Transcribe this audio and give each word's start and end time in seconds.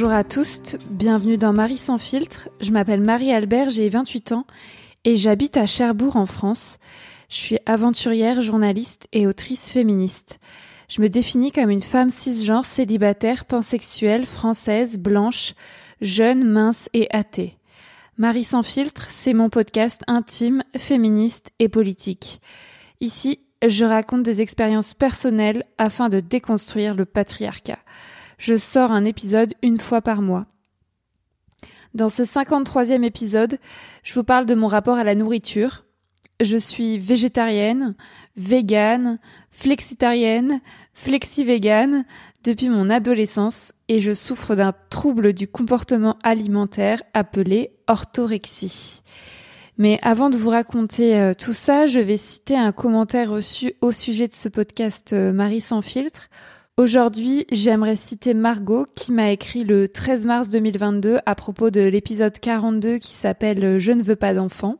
Bonjour 0.00 0.12
à 0.12 0.22
tous, 0.22 0.76
bienvenue 0.90 1.38
dans 1.38 1.52
Marie 1.52 1.76
sans 1.76 1.98
filtre. 1.98 2.50
Je 2.60 2.70
m'appelle 2.70 3.00
Marie-Albert, 3.00 3.70
j'ai 3.70 3.88
28 3.88 4.30
ans 4.30 4.46
et 5.04 5.16
j'habite 5.16 5.56
à 5.56 5.66
Cherbourg 5.66 6.14
en 6.14 6.24
France. 6.24 6.78
Je 7.28 7.34
suis 7.34 7.58
aventurière, 7.66 8.40
journaliste 8.40 9.08
et 9.10 9.26
autrice 9.26 9.72
féministe. 9.72 10.38
Je 10.88 11.02
me 11.02 11.08
définis 11.08 11.50
comme 11.50 11.70
une 11.70 11.80
femme 11.80 12.10
cisgenre, 12.10 12.64
célibataire, 12.64 13.44
pansexuelle, 13.44 14.24
française, 14.24 15.00
blanche, 15.00 15.54
jeune, 16.00 16.46
mince 16.46 16.88
et 16.94 17.08
athée. 17.10 17.58
Marie 18.18 18.44
sans 18.44 18.62
filtre, 18.62 19.08
c'est 19.10 19.34
mon 19.34 19.48
podcast 19.48 20.02
intime, 20.06 20.62
féministe 20.76 21.50
et 21.58 21.68
politique. 21.68 22.40
Ici, 23.00 23.40
je 23.66 23.84
raconte 23.84 24.22
des 24.22 24.42
expériences 24.42 24.94
personnelles 24.94 25.64
afin 25.76 26.08
de 26.08 26.20
déconstruire 26.20 26.94
le 26.94 27.04
patriarcat 27.04 27.80
je 28.38 28.56
sors 28.56 28.92
un 28.92 29.04
épisode 29.04 29.52
une 29.62 29.78
fois 29.78 30.00
par 30.00 30.22
mois. 30.22 30.46
Dans 31.94 32.08
ce 32.08 32.22
53e 32.22 33.02
épisode, 33.02 33.58
je 34.04 34.14
vous 34.14 34.24
parle 34.24 34.46
de 34.46 34.54
mon 34.54 34.68
rapport 34.68 34.96
à 34.96 35.04
la 35.04 35.14
nourriture. 35.14 35.84
Je 36.40 36.56
suis 36.56 36.98
végétarienne, 36.98 37.96
végane, 38.36 39.18
flexitarienne, 39.50 40.60
flexi-végane 40.94 42.04
depuis 42.44 42.68
mon 42.68 42.90
adolescence 42.90 43.72
et 43.88 43.98
je 43.98 44.12
souffre 44.12 44.54
d'un 44.54 44.72
trouble 44.90 45.32
du 45.32 45.48
comportement 45.48 46.16
alimentaire 46.22 47.02
appelé 47.14 47.72
orthorexie. 47.88 49.02
Mais 49.78 49.98
avant 50.02 50.30
de 50.30 50.36
vous 50.36 50.50
raconter 50.50 51.16
euh, 51.16 51.32
tout 51.34 51.52
ça, 51.52 51.86
je 51.86 52.00
vais 52.00 52.16
citer 52.16 52.56
un 52.56 52.72
commentaire 52.72 53.30
reçu 53.30 53.74
au 53.80 53.92
sujet 53.92 54.28
de 54.28 54.34
ce 54.34 54.48
podcast 54.48 55.12
euh, 55.12 55.32
Marie 55.32 55.60
sans 55.60 55.82
filtre 55.82 56.28
Aujourd'hui, 56.78 57.44
j'aimerais 57.50 57.96
citer 57.96 58.34
Margot 58.34 58.86
qui 58.94 59.10
m'a 59.10 59.32
écrit 59.32 59.64
le 59.64 59.88
13 59.88 60.26
mars 60.26 60.50
2022 60.50 61.18
à 61.26 61.34
propos 61.34 61.70
de 61.70 61.80
l'épisode 61.80 62.38
42 62.38 62.98
qui 62.98 63.16
s'appelle 63.16 63.78
Je 63.78 63.90
ne 63.90 64.00
veux 64.00 64.14
pas 64.14 64.32
d'enfant. 64.32 64.76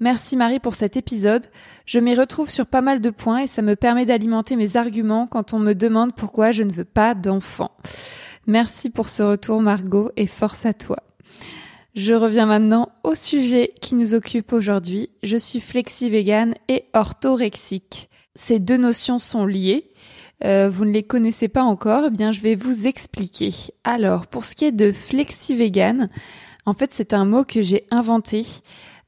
Merci 0.00 0.38
Marie 0.38 0.60
pour 0.60 0.74
cet 0.74 0.96
épisode. 0.96 1.44
Je 1.84 2.00
m'y 2.00 2.14
retrouve 2.14 2.48
sur 2.48 2.64
pas 2.64 2.80
mal 2.80 3.02
de 3.02 3.10
points 3.10 3.40
et 3.40 3.46
ça 3.48 3.60
me 3.60 3.76
permet 3.76 4.06
d'alimenter 4.06 4.56
mes 4.56 4.78
arguments 4.78 5.26
quand 5.26 5.52
on 5.52 5.58
me 5.58 5.74
demande 5.74 6.14
pourquoi 6.14 6.52
je 6.52 6.62
ne 6.62 6.72
veux 6.72 6.86
pas 6.86 7.14
d'enfant. 7.14 7.72
Merci 8.46 8.88
pour 8.88 9.10
ce 9.10 9.22
retour 9.22 9.60
Margot 9.60 10.10
et 10.16 10.26
force 10.26 10.64
à 10.64 10.72
toi. 10.72 11.00
Je 11.94 12.14
reviens 12.14 12.46
maintenant 12.46 12.92
au 13.04 13.14
sujet 13.14 13.74
qui 13.82 13.94
nous 13.94 14.14
occupe 14.14 14.54
aujourd'hui. 14.54 15.10
Je 15.22 15.36
suis 15.36 15.60
flexi-végane 15.60 16.54
et 16.68 16.86
orthorexique. 16.94 18.08
Ces 18.34 18.58
deux 18.58 18.78
notions 18.78 19.18
sont 19.18 19.44
liées 19.44 19.92
euh, 20.44 20.68
vous 20.68 20.84
ne 20.84 20.92
les 20.92 21.02
connaissez 21.02 21.48
pas 21.48 21.62
encore, 21.62 22.04
eh 22.08 22.10
bien 22.10 22.32
je 22.32 22.40
vais 22.40 22.54
vous 22.54 22.86
expliquer. 22.86 23.50
Alors, 23.84 24.26
pour 24.26 24.44
ce 24.44 24.54
qui 24.54 24.66
est 24.66 24.72
de 24.72 24.92
flexi-vegan, 24.92 26.08
en 26.66 26.72
fait 26.72 26.92
c'est 26.92 27.14
un 27.14 27.24
mot 27.24 27.44
que 27.44 27.62
j'ai 27.62 27.86
inventé. 27.90 28.44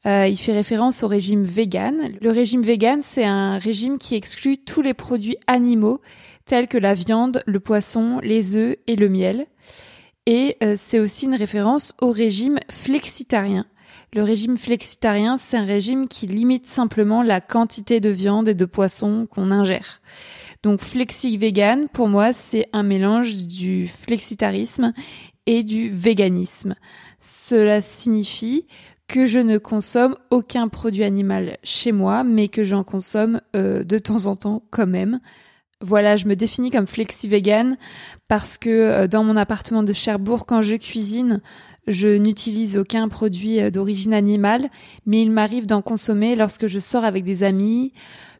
Euh, 0.06 0.26
il 0.28 0.36
fait 0.36 0.52
référence 0.52 1.02
au 1.02 1.08
régime 1.08 1.42
vegan. 1.42 2.12
Le 2.20 2.30
régime 2.30 2.62
vegan, 2.62 3.00
c'est 3.02 3.24
un 3.24 3.58
régime 3.58 3.98
qui 3.98 4.14
exclut 4.14 4.56
tous 4.56 4.80
les 4.80 4.94
produits 4.94 5.36
animaux 5.46 6.00
tels 6.44 6.68
que 6.68 6.78
la 6.78 6.94
viande, 6.94 7.42
le 7.46 7.60
poisson, 7.60 8.20
les 8.22 8.56
œufs 8.56 8.76
et 8.86 8.96
le 8.96 9.08
miel. 9.08 9.46
Et 10.24 10.56
euh, 10.62 10.74
c'est 10.76 11.00
aussi 11.00 11.26
une 11.26 11.34
référence 11.34 11.94
au 12.00 12.10
régime 12.10 12.58
flexitarien. 12.70 13.66
Le 14.14 14.22
régime 14.22 14.56
flexitarien, 14.56 15.36
c'est 15.36 15.58
un 15.58 15.64
régime 15.64 16.08
qui 16.08 16.26
limite 16.26 16.66
simplement 16.66 17.22
la 17.22 17.40
quantité 17.40 18.00
de 18.00 18.08
viande 18.08 18.48
et 18.48 18.54
de 18.54 18.64
poisson 18.64 19.26
qu'on 19.30 19.50
ingère. 19.50 20.00
Donc 20.62 20.80
flexi 20.80 21.36
vegan, 21.36 21.88
pour 21.92 22.08
moi, 22.08 22.32
c'est 22.32 22.68
un 22.72 22.82
mélange 22.82 23.46
du 23.46 23.86
flexitarisme 23.86 24.92
et 25.46 25.62
du 25.62 25.90
véganisme. 25.90 26.74
Cela 27.20 27.80
signifie 27.80 28.66
que 29.06 29.26
je 29.26 29.38
ne 29.38 29.56
consomme 29.58 30.16
aucun 30.30 30.68
produit 30.68 31.04
animal 31.04 31.56
chez 31.64 31.92
moi, 31.92 32.24
mais 32.24 32.48
que 32.48 32.62
j'en 32.62 32.84
consomme 32.84 33.40
euh, 33.56 33.82
de 33.82 33.98
temps 33.98 34.26
en 34.26 34.36
temps 34.36 34.62
quand 34.70 34.86
même. 34.86 35.20
Voilà, 35.80 36.16
je 36.16 36.26
me 36.26 36.34
définis 36.34 36.70
comme 36.70 36.88
flexi-vegan 36.88 37.76
parce 38.26 38.58
que 38.58 38.68
euh, 38.68 39.06
dans 39.06 39.24
mon 39.24 39.36
appartement 39.36 39.82
de 39.82 39.92
Cherbourg, 39.92 40.44
quand 40.44 40.60
je 40.60 40.74
cuisine, 40.74 41.40
je 41.86 42.08
n'utilise 42.08 42.76
aucun 42.76 43.08
produit 43.08 43.60
euh, 43.60 43.70
d'origine 43.70 44.12
animale, 44.12 44.68
mais 45.06 45.22
il 45.22 45.30
m'arrive 45.30 45.66
d'en 45.66 45.80
consommer 45.80 46.36
lorsque 46.36 46.66
je 46.66 46.78
sors 46.78 47.04
avec 47.04 47.24
des 47.24 47.44
amis, 47.44 47.92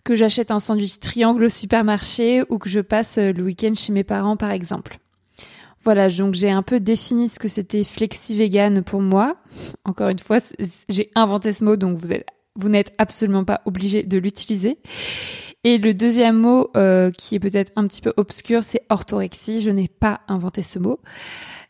que 0.08 0.14
j'achète 0.14 0.50
un 0.50 0.58
sandwich 0.58 1.00
triangle 1.00 1.44
au 1.44 1.48
supermarché 1.50 2.42
ou 2.48 2.56
que 2.56 2.70
je 2.70 2.80
passe 2.80 3.18
euh, 3.18 3.30
le 3.30 3.42
week-end 3.42 3.74
chez 3.74 3.92
mes 3.92 4.04
parents 4.04 4.38
par 4.38 4.52
exemple. 4.52 4.96
Voilà, 5.84 6.08
donc 6.08 6.32
j'ai 6.32 6.50
un 6.50 6.62
peu 6.62 6.80
défini 6.80 7.28
ce 7.28 7.38
que 7.38 7.46
c'était 7.46 7.84
flexi-vegan 7.84 8.82
pour 8.82 9.02
moi. 9.02 9.36
Encore 9.84 10.08
une 10.08 10.18
fois, 10.18 10.38
j'ai 10.88 11.10
inventé 11.14 11.52
ce 11.52 11.62
mot, 11.62 11.76
donc 11.76 11.98
vous 11.98 12.10
êtes, 12.10 12.26
vous 12.56 12.70
n'êtes 12.70 12.94
absolument 12.96 13.44
pas 13.44 13.60
obligé 13.66 14.02
de 14.02 14.16
l'utiliser. 14.16 14.78
Et 15.62 15.76
le 15.76 15.92
deuxième 15.92 16.38
mot, 16.38 16.70
euh, 16.74 17.10
qui 17.10 17.34
est 17.34 17.40
peut-être 17.40 17.72
un 17.76 17.86
petit 17.86 18.00
peu 18.00 18.14
obscur, 18.16 18.64
c'est 18.64 18.86
orthorexie. 18.88 19.60
Je 19.60 19.70
n'ai 19.70 19.88
pas 19.88 20.22
inventé 20.26 20.62
ce 20.62 20.78
mot. 20.78 21.00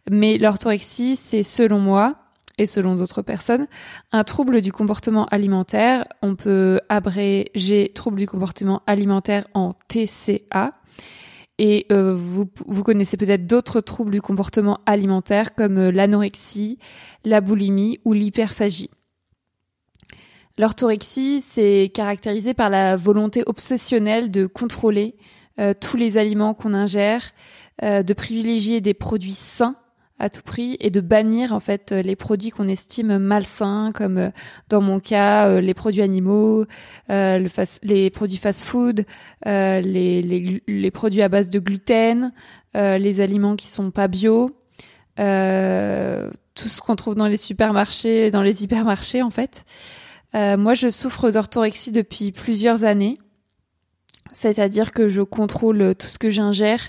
Mais 0.09 0.39
l'orthorexie, 0.39 1.17
c'est 1.17 1.43
selon 1.43 1.81
moi, 1.81 2.28
et 2.59 2.67
selon 2.67 2.97
d'autres 2.97 3.23
personnes, 3.23 3.67
un 4.13 4.25
trouble 4.25 4.61
du 4.61 4.73
comportement 4.73 5.27
alimentaire. 5.27 6.05
On 6.23 6.35
peut 6.35 6.81
abréger 6.89 7.91
trouble 7.95 8.19
du 8.19 8.27
comportement 8.27 8.83
alimentaire 8.87 9.47
en 9.55 9.75
TCA. 9.89 10.75
Et 11.59 11.87
euh, 11.91 12.15
vous, 12.15 12.47
vous 12.67 12.85
connaissez 12.85 13.17
peut-être 13.17 13.47
d'autres 13.47 13.81
troubles 13.81 14.13
du 14.13 14.23
comportement 14.23 14.79
alimentaire 14.87 15.55
comme 15.55 15.79
euh, 15.79 15.91
l'anorexie, 15.91 16.79
la 17.25 17.41
boulimie 17.41 17.99
ou 18.05 18.13
l'hyperphagie. 18.13 18.91
L'orthorexie, 20.57 21.41
c'est 21.41 21.91
caractérisé 21.93 22.55
par 22.55 22.71
la 22.71 22.97
volonté 22.97 23.43
obsessionnelle 23.47 24.31
de 24.31 24.47
contrôler 24.47 25.17
euh, 25.59 25.73
tous 25.81 25.97
les 25.97 26.17
aliments 26.19 26.55
qu'on 26.55 26.75
ingère, 26.75 27.31
de 27.81 28.13
privilégier 28.13 28.81
des 28.81 28.93
produits 28.93 29.35
sains 29.35 29.77
à 30.19 30.29
tout 30.29 30.43
prix 30.43 30.77
et 30.81 30.91
de 30.91 31.01
bannir 31.01 31.53
en 31.53 31.61
fait 31.61 31.93
les 31.93 32.17
produits 32.17 32.51
qu'on 32.51 32.69
estime 32.69 33.19
malsains 33.19 33.93
comme 33.95 34.19
euh, 34.19 34.31
dans 34.69 34.81
mon 34.81 35.01
cas 35.01 35.49
euh, 35.49 35.61
les 35.61 35.75
produits 35.75 36.03
animaux, 36.03 36.65
euh, 37.11 37.39
le 37.39 37.49
les 37.83 38.11
produits 38.11 38.37
fast-food, 38.37 39.05
les, 39.45 39.83
les, 39.83 40.63
les, 40.67 40.91
produits 40.91 41.23
à 41.23 41.29
base 41.29 41.51
de 41.51 41.59
gluten, 41.59 42.33
les 42.75 43.21
aliments 43.21 43.57
qui 43.57 43.67
sont 43.67 43.91
pas 43.91 44.07
bio, 44.07 44.51
tout 45.17 45.23
ce 46.69 46.81
qu'on 46.81 46.97
trouve 46.97 47.17
dans 47.17 47.27
les 47.27 47.37
supermarchés, 47.37 48.31
dans 48.31 48.43
les 48.43 48.63
hypermarchés 48.63 49.23
en 49.23 49.31
fait. 49.31 49.65
moi, 50.35 50.75
je 50.75 50.89
souffre 50.89 51.31
d'orthorexie 51.31 51.91
depuis 51.91 52.33
plusieurs 52.33 52.85
années. 52.85 53.19
C'est-à-dire 54.33 54.93
que 54.93 55.09
je 55.09 55.23
contrôle 55.23 55.95
tout 55.97 56.07
ce 56.07 56.19
que 56.19 56.31
j'ingère 56.31 56.81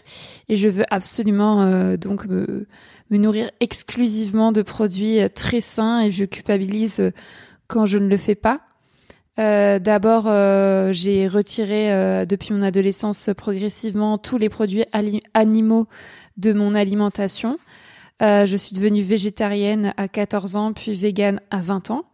et 0.50 0.56
je 0.56 0.68
veux 0.68 0.86
absolument 0.92 1.96
donc 1.96 2.26
me, 2.26 2.68
me 3.10 3.18
nourrir 3.18 3.50
exclusivement 3.60 4.52
de 4.52 4.62
produits 4.62 5.20
euh, 5.20 5.30
très 5.30 5.62
sains 5.62 6.02
et 6.02 6.12
je 6.12 6.26
culpabilise 6.26 7.00
euh, 7.00 7.12
quand 7.68 7.86
je 7.86 7.98
ne 7.98 8.08
le 8.08 8.18
fais 8.18 8.36
pas. 8.36 8.62
Euh, 9.40 9.80
D'abord, 9.80 10.24
j'ai 10.92 11.28
retiré 11.28 12.26
depuis 12.26 12.54
mon 12.54 12.62
adolescence 12.62 13.30
progressivement 13.38 14.18
tous 14.18 14.38
les 14.38 14.50
produits 14.50 14.84
animaux 15.34 15.88
de 16.36 16.52
mon 16.52 16.76
alimentation. 16.76 17.58
je 18.20 18.56
suis 18.58 18.76
devenue 18.76 19.02
végétarienne 19.02 19.94
à 19.96 20.10
14 20.10 20.58
ans, 20.58 20.74
puis 20.74 20.94
végane 20.94 21.40
à 21.52 21.62
20 21.62 21.92
ans. 21.92 22.06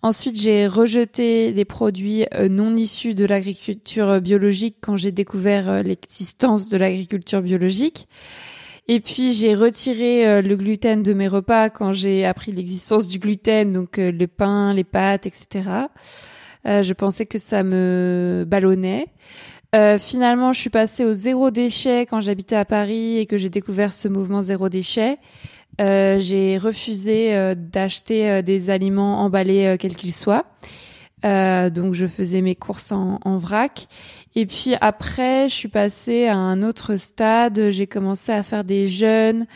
Ensuite, 0.00 0.40
j'ai 0.40 0.66
rejeté 0.66 1.52
les 1.52 1.66
produits 1.66 2.24
non 2.48 2.74
issus 2.74 3.14
de 3.14 3.26
l'agriculture 3.26 4.22
biologique 4.22 4.76
quand 4.80 4.96
j'ai 4.96 5.12
découvert 5.12 5.82
l'existence 5.82 6.70
de 6.70 6.78
l'agriculture 6.78 7.42
biologique. 7.42 8.08
Et 8.88 9.00
puis 9.00 9.32
j'ai 9.32 9.54
retiré 9.54 10.26
euh, 10.26 10.42
le 10.42 10.56
gluten 10.56 11.02
de 11.02 11.14
mes 11.14 11.28
repas 11.28 11.70
quand 11.70 11.92
j'ai 11.92 12.24
appris 12.24 12.52
l'existence 12.52 13.06
du 13.06 13.18
gluten, 13.18 13.72
donc 13.72 13.98
euh, 13.98 14.10
le 14.10 14.26
pain, 14.26 14.74
les 14.74 14.84
pâtes, 14.84 15.26
etc. 15.26 15.68
Euh, 16.66 16.82
je 16.82 16.92
pensais 16.92 17.26
que 17.26 17.38
ça 17.38 17.62
me 17.62 18.44
ballonnait. 18.46 19.06
finalement, 19.98 20.52
je 20.52 20.60
suis 20.60 20.70
passée 20.70 21.04
au 21.04 21.12
zéro 21.12 21.50
déchet 21.50 22.06
quand 22.06 22.20
j'habitais 22.20 22.56
à 22.56 22.64
Paris 22.64 23.18
et 23.18 23.26
que 23.26 23.38
j'ai 23.38 23.48
découvert 23.48 23.92
ce 23.92 24.08
mouvement 24.08 24.42
zéro 24.42 24.68
déchet. 24.68 25.18
j'ai 25.78 26.58
refusé 26.58 27.54
d'acheter 27.56 28.42
des 28.42 28.68
aliments 28.68 29.22
emballés 29.22 29.76
quels 29.78 29.96
qu'ils 29.96 30.12
soient. 30.12 30.44
Euh, 31.24 31.70
donc 31.70 31.94
je 31.94 32.06
faisais 32.06 32.42
mes 32.42 32.54
courses 32.54 32.92
en, 32.92 33.18
en, 33.24 33.36
vrac. 33.36 33.86
Et 34.34 34.46
puis 34.46 34.74
après, 34.80 35.48
je 35.48 35.54
suis 35.54 35.68
passée 35.68 36.26
à 36.26 36.36
un 36.36 36.62
autre 36.62 36.96
stade. 36.96 37.70
J'ai 37.70 37.86
commencé 37.86 38.32
à 38.32 38.42
faire 38.42 38.64
des 38.64 38.88
jeûnes, 38.88 39.46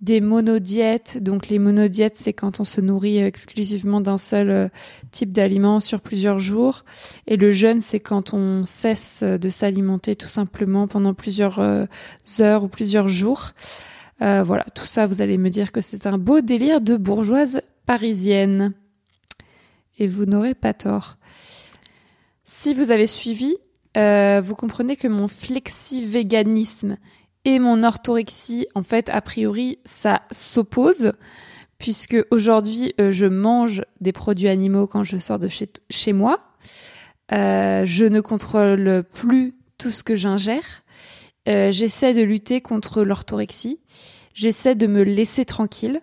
des 0.00 0.20
monodiètes. 0.20 1.22
Donc 1.22 1.48
les 1.48 1.58
monodiètes, 1.58 2.16
c'est 2.16 2.32
quand 2.32 2.60
on 2.60 2.64
se 2.64 2.80
nourrit 2.80 3.18
exclusivement 3.18 4.00
d'un 4.00 4.18
seul 4.18 4.50
euh, 4.50 4.68
type 5.10 5.32
d'aliment 5.32 5.80
sur 5.80 6.00
plusieurs 6.00 6.38
jours. 6.38 6.84
Et 7.26 7.36
le 7.36 7.50
jeûne, 7.50 7.80
c'est 7.80 8.00
quand 8.00 8.32
on 8.32 8.64
cesse 8.64 9.22
de 9.22 9.48
s'alimenter 9.48 10.14
tout 10.14 10.28
simplement 10.28 10.86
pendant 10.86 11.14
plusieurs 11.14 11.58
euh, 11.58 11.86
heures 12.40 12.64
ou 12.64 12.68
plusieurs 12.68 13.08
jours. 13.08 13.52
Euh, 14.20 14.42
voilà, 14.42 14.64
tout 14.74 14.86
ça, 14.86 15.06
vous 15.06 15.22
allez 15.22 15.38
me 15.38 15.50
dire 15.50 15.72
que 15.72 15.80
c'est 15.80 16.06
un 16.06 16.18
beau 16.18 16.40
délire 16.40 16.80
de 16.80 16.96
bourgeoise 16.96 17.62
parisienne. 17.86 18.74
Et 19.98 20.06
vous 20.06 20.24
n'aurez 20.24 20.54
pas 20.54 20.72
tort. 20.72 21.16
Si 22.44 22.72
vous 22.72 22.90
avez 22.90 23.06
suivi, 23.06 23.56
euh, 23.96 24.40
vous 24.42 24.54
comprenez 24.54 24.96
que 24.96 25.08
mon 25.08 25.28
flexi-véganisme 25.28 26.96
et 27.44 27.58
mon 27.58 27.82
orthorexie, 27.82 28.66
en 28.74 28.82
fait, 28.82 29.08
a 29.10 29.20
priori, 29.20 29.78
ça 29.84 30.22
s'oppose, 30.30 31.12
puisque 31.78 32.16
aujourd'hui, 32.30 32.94
euh, 33.00 33.10
je 33.10 33.26
mange 33.26 33.82
des 34.00 34.12
produits 34.12 34.48
animaux 34.48 34.86
quand 34.86 35.04
je 35.04 35.16
sors 35.16 35.38
de 35.38 35.48
chez, 35.48 36.12
moi. 36.12 36.40
Euh, 37.32 37.84
je 37.84 38.04
ne 38.04 38.20
contrôle 38.20 39.04
plus 39.12 39.54
tout 39.76 39.90
ce 39.90 40.02
que 40.02 40.16
j'ingère. 40.16 40.84
J'essaie 41.46 42.12
de 42.12 42.20
lutter 42.20 42.60
contre 42.60 43.02
l'orthorexie. 43.02 43.80
J'essaie 44.34 44.74
de 44.74 44.86
me 44.86 45.02
laisser 45.02 45.46
tranquille. 45.46 46.02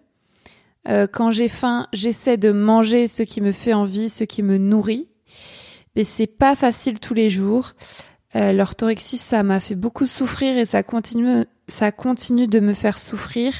Euh, 0.87 1.07
quand 1.11 1.31
j'ai 1.31 1.47
faim, 1.47 1.87
j'essaie 1.93 2.37
de 2.37 2.51
manger 2.51 3.07
ce 3.07 3.23
qui 3.23 3.41
me 3.41 3.51
fait 3.51 3.73
envie, 3.73 4.09
ce 4.09 4.23
qui 4.23 4.43
me 4.43 4.57
nourrit. 4.57 5.09
Mais 5.95 6.03
c'est 6.03 6.27
pas 6.27 6.55
facile 6.55 6.99
tous 6.99 7.13
les 7.13 7.29
jours. 7.29 7.73
Euh, 8.35 8.51
l'orthorexie, 8.51 9.17
ça 9.17 9.43
m'a 9.43 9.59
fait 9.59 9.75
beaucoup 9.75 10.05
souffrir 10.05 10.57
et 10.57 10.65
ça 10.65 10.83
continue, 10.83 11.45
ça 11.67 11.91
continue 11.91 12.47
de 12.47 12.59
me 12.59 12.73
faire 12.73 12.99
souffrir. 12.99 13.53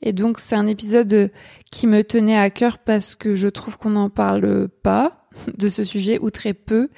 Et 0.00 0.12
donc, 0.12 0.38
c'est 0.38 0.54
un 0.54 0.66
épisode 0.66 1.30
qui 1.72 1.86
me 1.88 2.04
tenait 2.04 2.38
à 2.38 2.50
cœur 2.50 2.78
parce 2.78 3.16
que 3.16 3.34
je 3.34 3.48
trouve 3.48 3.76
qu'on 3.76 3.90
n'en 3.90 4.10
parle 4.10 4.68
pas 4.68 5.26
de 5.58 5.68
ce 5.68 5.82
sujet 5.82 6.18
ou 6.20 6.30
très 6.30 6.54
peu. 6.54 6.88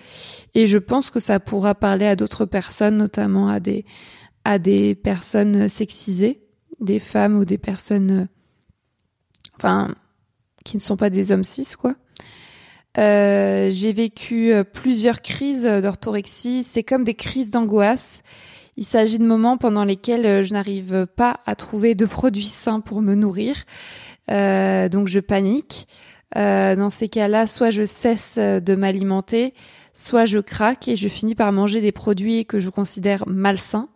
Et 0.55 0.67
je 0.67 0.79
pense 0.79 1.11
que 1.11 1.21
ça 1.21 1.41
pourra 1.41 1.75
parler 1.75 2.07
à 2.07 2.17
d'autres 2.17 2.45
personnes, 2.45 2.99
notamment 2.99 3.49
à 3.49 3.59
des, 3.59 3.87
à 4.45 4.59
des 4.59 4.95
personnes 4.95 5.69
sexisées, 5.71 6.43
des 6.81 6.99
femmes 6.99 7.39
ou 7.39 7.47
des 7.47 7.59
personnes, 7.59 8.29
enfin, 9.57 9.95
qui 10.65 10.77
ne 10.77 10.83
sont 10.83 10.97
pas 10.97 11.11
des 11.11 11.33
hommes 11.33 11.45
cis, 11.45 11.75
quoi. 11.79 11.95
Euh, 12.97 13.71
j'ai 13.71 13.93
vécu 13.93 14.53
euh, 14.53 14.63
plusieurs 14.63 15.21
crises 15.21 15.65
d'orthorexie. 15.65 16.63
C'est 16.63 16.83
comme 16.83 17.05
des 17.05 17.15
crises 17.15 17.51
d'angoisse. 17.51 18.23
Il 18.77 18.85
s'agit 18.85 19.19
de 19.19 19.25
moments 19.25 19.57
pendant 19.57 19.85
lesquels 19.85 20.27
euh, 20.27 20.43
je 20.43 20.53
n'arrive 20.53 21.07
pas 21.17 21.41
à 21.47 21.55
trouver 21.55 21.95
de 21.95 22.07
produits 22.07 22.45
sains 22.45 22.81
pour 22.81 23.03
me 23.03 23.15
nourrir. 23.15 23.65
Donc 24.29 25.09
je 25.09 25.21
panique. 25.21 25.87
Dans 26.35 26.91
ces 26.91 27.09
cas-là, 27.09 27.47
soit 27.47 27.71
je 27.71 27.83
cesse 27.83 28.39
de 28.39 28.75
m'alimenter, 28.75 29.53
soit 29.93 30.25
je 30.25 30.39
craque 30.39 30.89
et 30.89 30.97
je 30.97 31.09
finis 31.09 31.35
par 31.35 31.53
manger 31.53 31.83
des 31.83 31.93
produits 31.93 32.47
que 32.47 32.59
je 32.59 32.71
considère 32.71 33.29
malsains. 33.29 33.91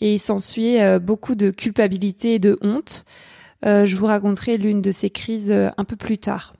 Et 0.00 0.14
il 0.14 0.18
s'ensuit 0.20 0.78
beaucoup 1.02 1.34
de 1.34 1.50
culpabilité 1.50 2.34
et 2.34 2.38
de 2.38 2.56
honte. 2.62 3.04
Je 3.66 3.96
vous 3.96 4.06
raconterai 4.06 4.56
l'une 4.56 4.80
de 4.80 4.92
ces 4.92 5.10
crises 5.10 5.52
un 5.52 5.84
peu 5.84 5.96
plus 5.96 6.18
tard. 6.18 6.54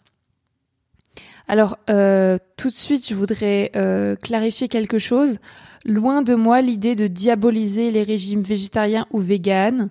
Alors, 1.49 1.79
euh, 1.91 2.39
tout 2.57 2.69
de 2.69 2.75
suite, 2.75 3.09
je 3.09 3.15
voudrais 3.15 3.71
euh, 3.77 4.17
clarifier 4.17 4.69
quelque 4.69 4.99
chose. 4.99 5.39
Loin 5.85 6.23
de 6.23 6.35
moi 6.35 6.61
l'idée 6.61 6.97
de 6.97 7.07
diaboliser 7.07 7.93
les 7.93 8.03
régimes 8.03 8.43
végétariens 8.43 9.07
ou 9.13 9.21
véganes. 9.21 9.91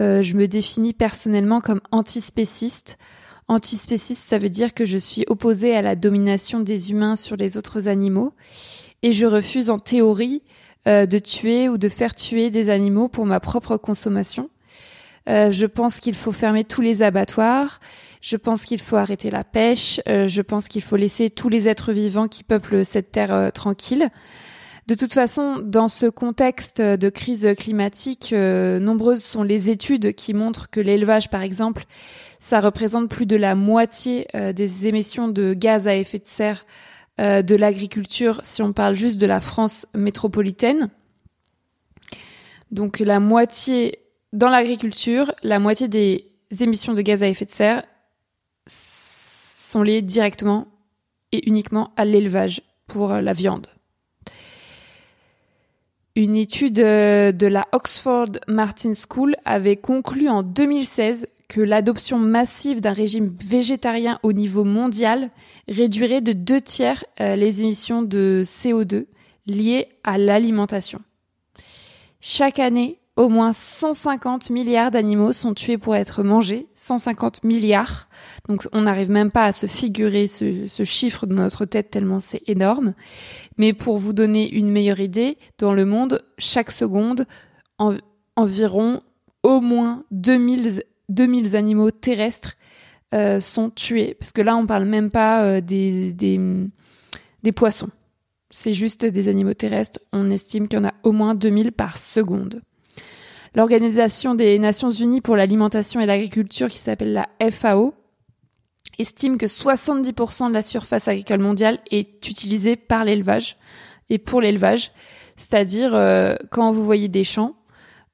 Euh, 0.00 0.22
je 0.22 0.34
me 0.34 0.46
définis 0.46 0.92
personnellement 0.92 1.60
comme 1.60 1.80
antispéciste. 1.90 2.98
Antispéciste, 3.48 4.22
ça 4.22 4.38
veut 4.38 4.48
dire 4.48 4.74
que 4.74 4.84
je 4.84 4.96
suis 4.96 5.24
opposée 5.26 5.74
à 5.74 5.82
la 5.82 5.96
domination 5.96 6.60
des 6.60 6.92
humains 6.92 7.16
sur 7.16 7.36
les 7.36 7.56
autres 7.56 7.88
animaux. 7.88 8.32
Et 9.02 9.10
je 9.10 9.26
refuse 9.26 9.70
en 9.70 9.80
théorie 9.80 10.42
de 10.86 11.18
tuer 11.18 11.68
ou 11.68 11.78
de 11.78 11.88
faire 11.88 12.14
tuer 12.14 12.50
des 12.50 12.68
animaux 12.68 13.08
pour 13.08 13.24
ma 13.24 13.38
propre 13.38 13.76
consommation. 13.76 14.48
Je 15.26 15.66
pense 15.66 16.00
qu'il 16.00 16.14
faut 16.14 16.32
fermer 16.32 16.64
tous 16.64 16.80
les 16.80 17.02
abattoirs 17.02 17.78
je 18.22 18.36
pense 18.36 18.62
qu'il 18.62 18.80
faut 18.80 18.96
arrêter 18.96 19.30
la 19.30 19.44
pêche. 19.44 20.00
Euh, 20.08 20.28
je 20.28 20.40
pense 20.40 20.68
qu'il 20.68 20.80
faut 20.80 20.96
laisser 20.96 21.28
tous 21.28 21.48
les 21.48 21.68
êtres 21.68 21.92
vivants 21.92 22.28
qui 22.28 22.44
peuplent 22.44 22.84
cette 22.84 23.10
terre 23.10 23.34
euh, 23.34 23.50
tranquille. 23.50 24.08
De 24.86 24.94
toute 24.94 25.12
façon, 25.12 25.58
dans 25.58 25.88
ce 25.88 26.06
contexte 26.06 26.80
de 26.80 27.08
crise 27.08 27.48
climatique, 27.58 28.32
euh, 28.32 28.78
nombreuses 28.78 29.22
sont 29.22 29.42
les 29.42 29.70
études 29.70 30.14
qui 30.14 30.34
montrent 30.34 30.70
que 30.70 30.80
l'élevage, 30.80 31.30
par 31.30 31.42
exemple, 31.42 31.84
ça 32.38 32.60
représente 32.60 33.08
plus 33.08 33.26
de 33.26 33.36
la 33.36 33.54
moitié 33.54 34.26
des 34.34 34.86
émissions 34.88 35.28
de 35.28 35.54
gaz 35.54 35.86
à 35.86 35.94
effet 35.94 36.18
de 36.18 36.26
serre 36.26 36.66
de 37.18 37.54
l'agriculture 37.54 38.40
si 38.42 38.62
on 38.62 38.72
parle 38.72 38.96
juste 38.96 39.20
de 39.20 39.26
la 39.26 39.38
France 39.38 39.86
métropolitaine. 39.94 40.90
Donc 42.72 42.98
la 42.98 43.20
moitié 43.20 44.01
dans 44.32 44.48
l'agriculture, 44.48 45.32
la 45.42 45.58
moitié 45.58 45.88
des 45.88 46.24
émissions 46.60 46.94
de 46.94 47.02
gaz 47.02 47.22
à 47.22 47.28
effet 47.28 47.44
de 47.44 47.50
serre, 47.50 47.84
sont 48.66 49.82
liés 49.82 50.02
directement 50.02 50.68
et 51.32 51.48
uniquement 51.48 51.92
à 51.96 52.04
l'élevage 52.04 52.62
pour 52.86 53.08
la 53.08 53.32
viande. 53.32 53.66
Une 56.14 56.36
étude 56.36 56.78
euh, 56.78 57.32
de 57.32 57.46
la 57.46 57.66
Oxford 57.72 58.32
Martin 58.46 58.92
School 58.92 59.34
avait 59.46 59.78
conclu 59.78 60.28
en 60.28 60.42
2016 60.42 61.26
que 61.48 61.62
l'adoption 61.62 62.18
massive 62.18 62.82
d'un 62.82 62.92
régime 62.92 63.34
végétarien 63.42 64.18
au 64.22 64.34
niveau 64.34 64.64
mondial 64.64 65.30
réduirait 65.68 66.20
de 66.20 66.34
deux 66.34 66.60
tiers 66.60 67.04
euh, 67.20 67.34
les 67.36 67.62
émissions 67.62 68.02
de 68.02 68.42
CO2 68.44 69.06
liées 69.46 69.88
à 70.04 70.18
l'alimentation. 70.18 71.00
Chaque 72.20 72.58
année, 72.58 72.98
au 73.16 73.28
moins 73.28 73.52
150 73.52 74.50
milliards 74.50 74.90
d'animaux 74.90 75.32
sont 75.32 75.52
tués 75.52 75.76
pour 75.76 75.94
être 75.94 76.22
mangés. 76.22 76.66
150 76.74 77.44
milliards. 77.44 78.08
Donc 78.48 78.66
on 78.72 78.82
n'arrive 78.82 79.10
même 79.10 79.30
pas 79.30 79.44
à 79.44 79.52
se 79.52 79.66
figurer 79.66 80.26
ce, 80.26 80.84
chiffre 80.84 81.26
dans 81.26 81.36
notre 81.36 81.64
tête 81.66 81.90
tellement 81.90 82.20
c'est 82.20 82.42
énorme. 82.46 82.94
Mais 83.58 83.74
pour 83.74 83.98
vous 83.98 84.12
donner 84.12 84.50
une 84.50 84.70
meilleure 84.70 85.00
idée, 85.00 85.36
dans 85.58 85.74
le 85.74 85.84
monde, 85.84 86.24
chaque 86.38 86.72
seconde, 86.72 87.26
environ 88.36 89.02
au 89.42 89.60
moins 89.60 90.04
2000, 90.10 90.82
2000 91.10 91.56
animaux 91.56 91.90
terrestres 91.90 92.54
euh, 93.14 93.40
sont 93.40 93.68
tués. 93.68 94.14
Parce 94.18 94.32
que 94.32 94.40
là, 94.40 94.56
on 94.56 94.66
parle 94.66 94.86
même 94.86 95.10
pas 95.10 95.44
euh, 95.44 95.60
des, 95.60 96.14
des, 96.14 96.40
des 97.42 97.52
poissons. 97.52 97.90
C'est 98.48 98.72
juste 98.72 99.04
des 99.04 99.28
animaux 99.28 99.54
terrestres. 99.54 99.98
On 100.12 100.30
estime 100.30 100.66
qu'il 100.66 100.78
y 100.78 100.82
en 100.82 100.86
a 100.86 100.94
au 101.02 101.12
moins 101.12 101.34
2000 101.34 101.72
par 101.72 101.98
seconde. 101.98 102.62
L'Organisation 103.54 104.34
des 104.34 104.58
Nations 104.58 104.90
Unies 104.90 105.20
pour 105.20 105.36
l'alimentation 105.36 106.00
et 106.00 106.06
l'agriculture, 106.06 106.68
qui 106.68 106.78
s'appelle 106.78 107.12
la 107.12 107.28
FAO, 107.50 107.94
estime 108.98 109.36
que 109.36 109.46
70% 109.46 110.48
de 110.48 110.54
la 110.54 110.62
surface 110.62 111.08
agricole 111.08 111.40
mondiale 111.40 111.78
est 111.90 112.28
utilisée 112.28 112.76
par 112.76 113.04
l'élevage 113.04 113.58
et 114.08 114.18
pour 114.18 114.40
l'élevage. 114.40 114.92
C'est-à-dire, 115.36 115.94
euh, 115.94 116.34
quand 116.50 116.72
vous 116.72 116.84
voyez 116.84 117.08
des 117.08 117.24
champs, 117.24 117.54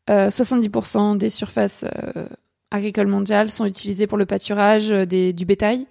70% 0.08 1.14
euh, 1.14 1.16
des 1.16 1.30
surfaces 1.30 1.84
euh, 1.84 2.26
agricoles 2.70 3.06
mondiales 3.06 3.48
sont 3.48 3.64
utilisées 3.64 4.06
pour 4.06 4.18
le 4.18 4.26
pâturage 4.26 4.88
des, 4.88 5.32
du 5.32 5.46
bétail 5.46 5.86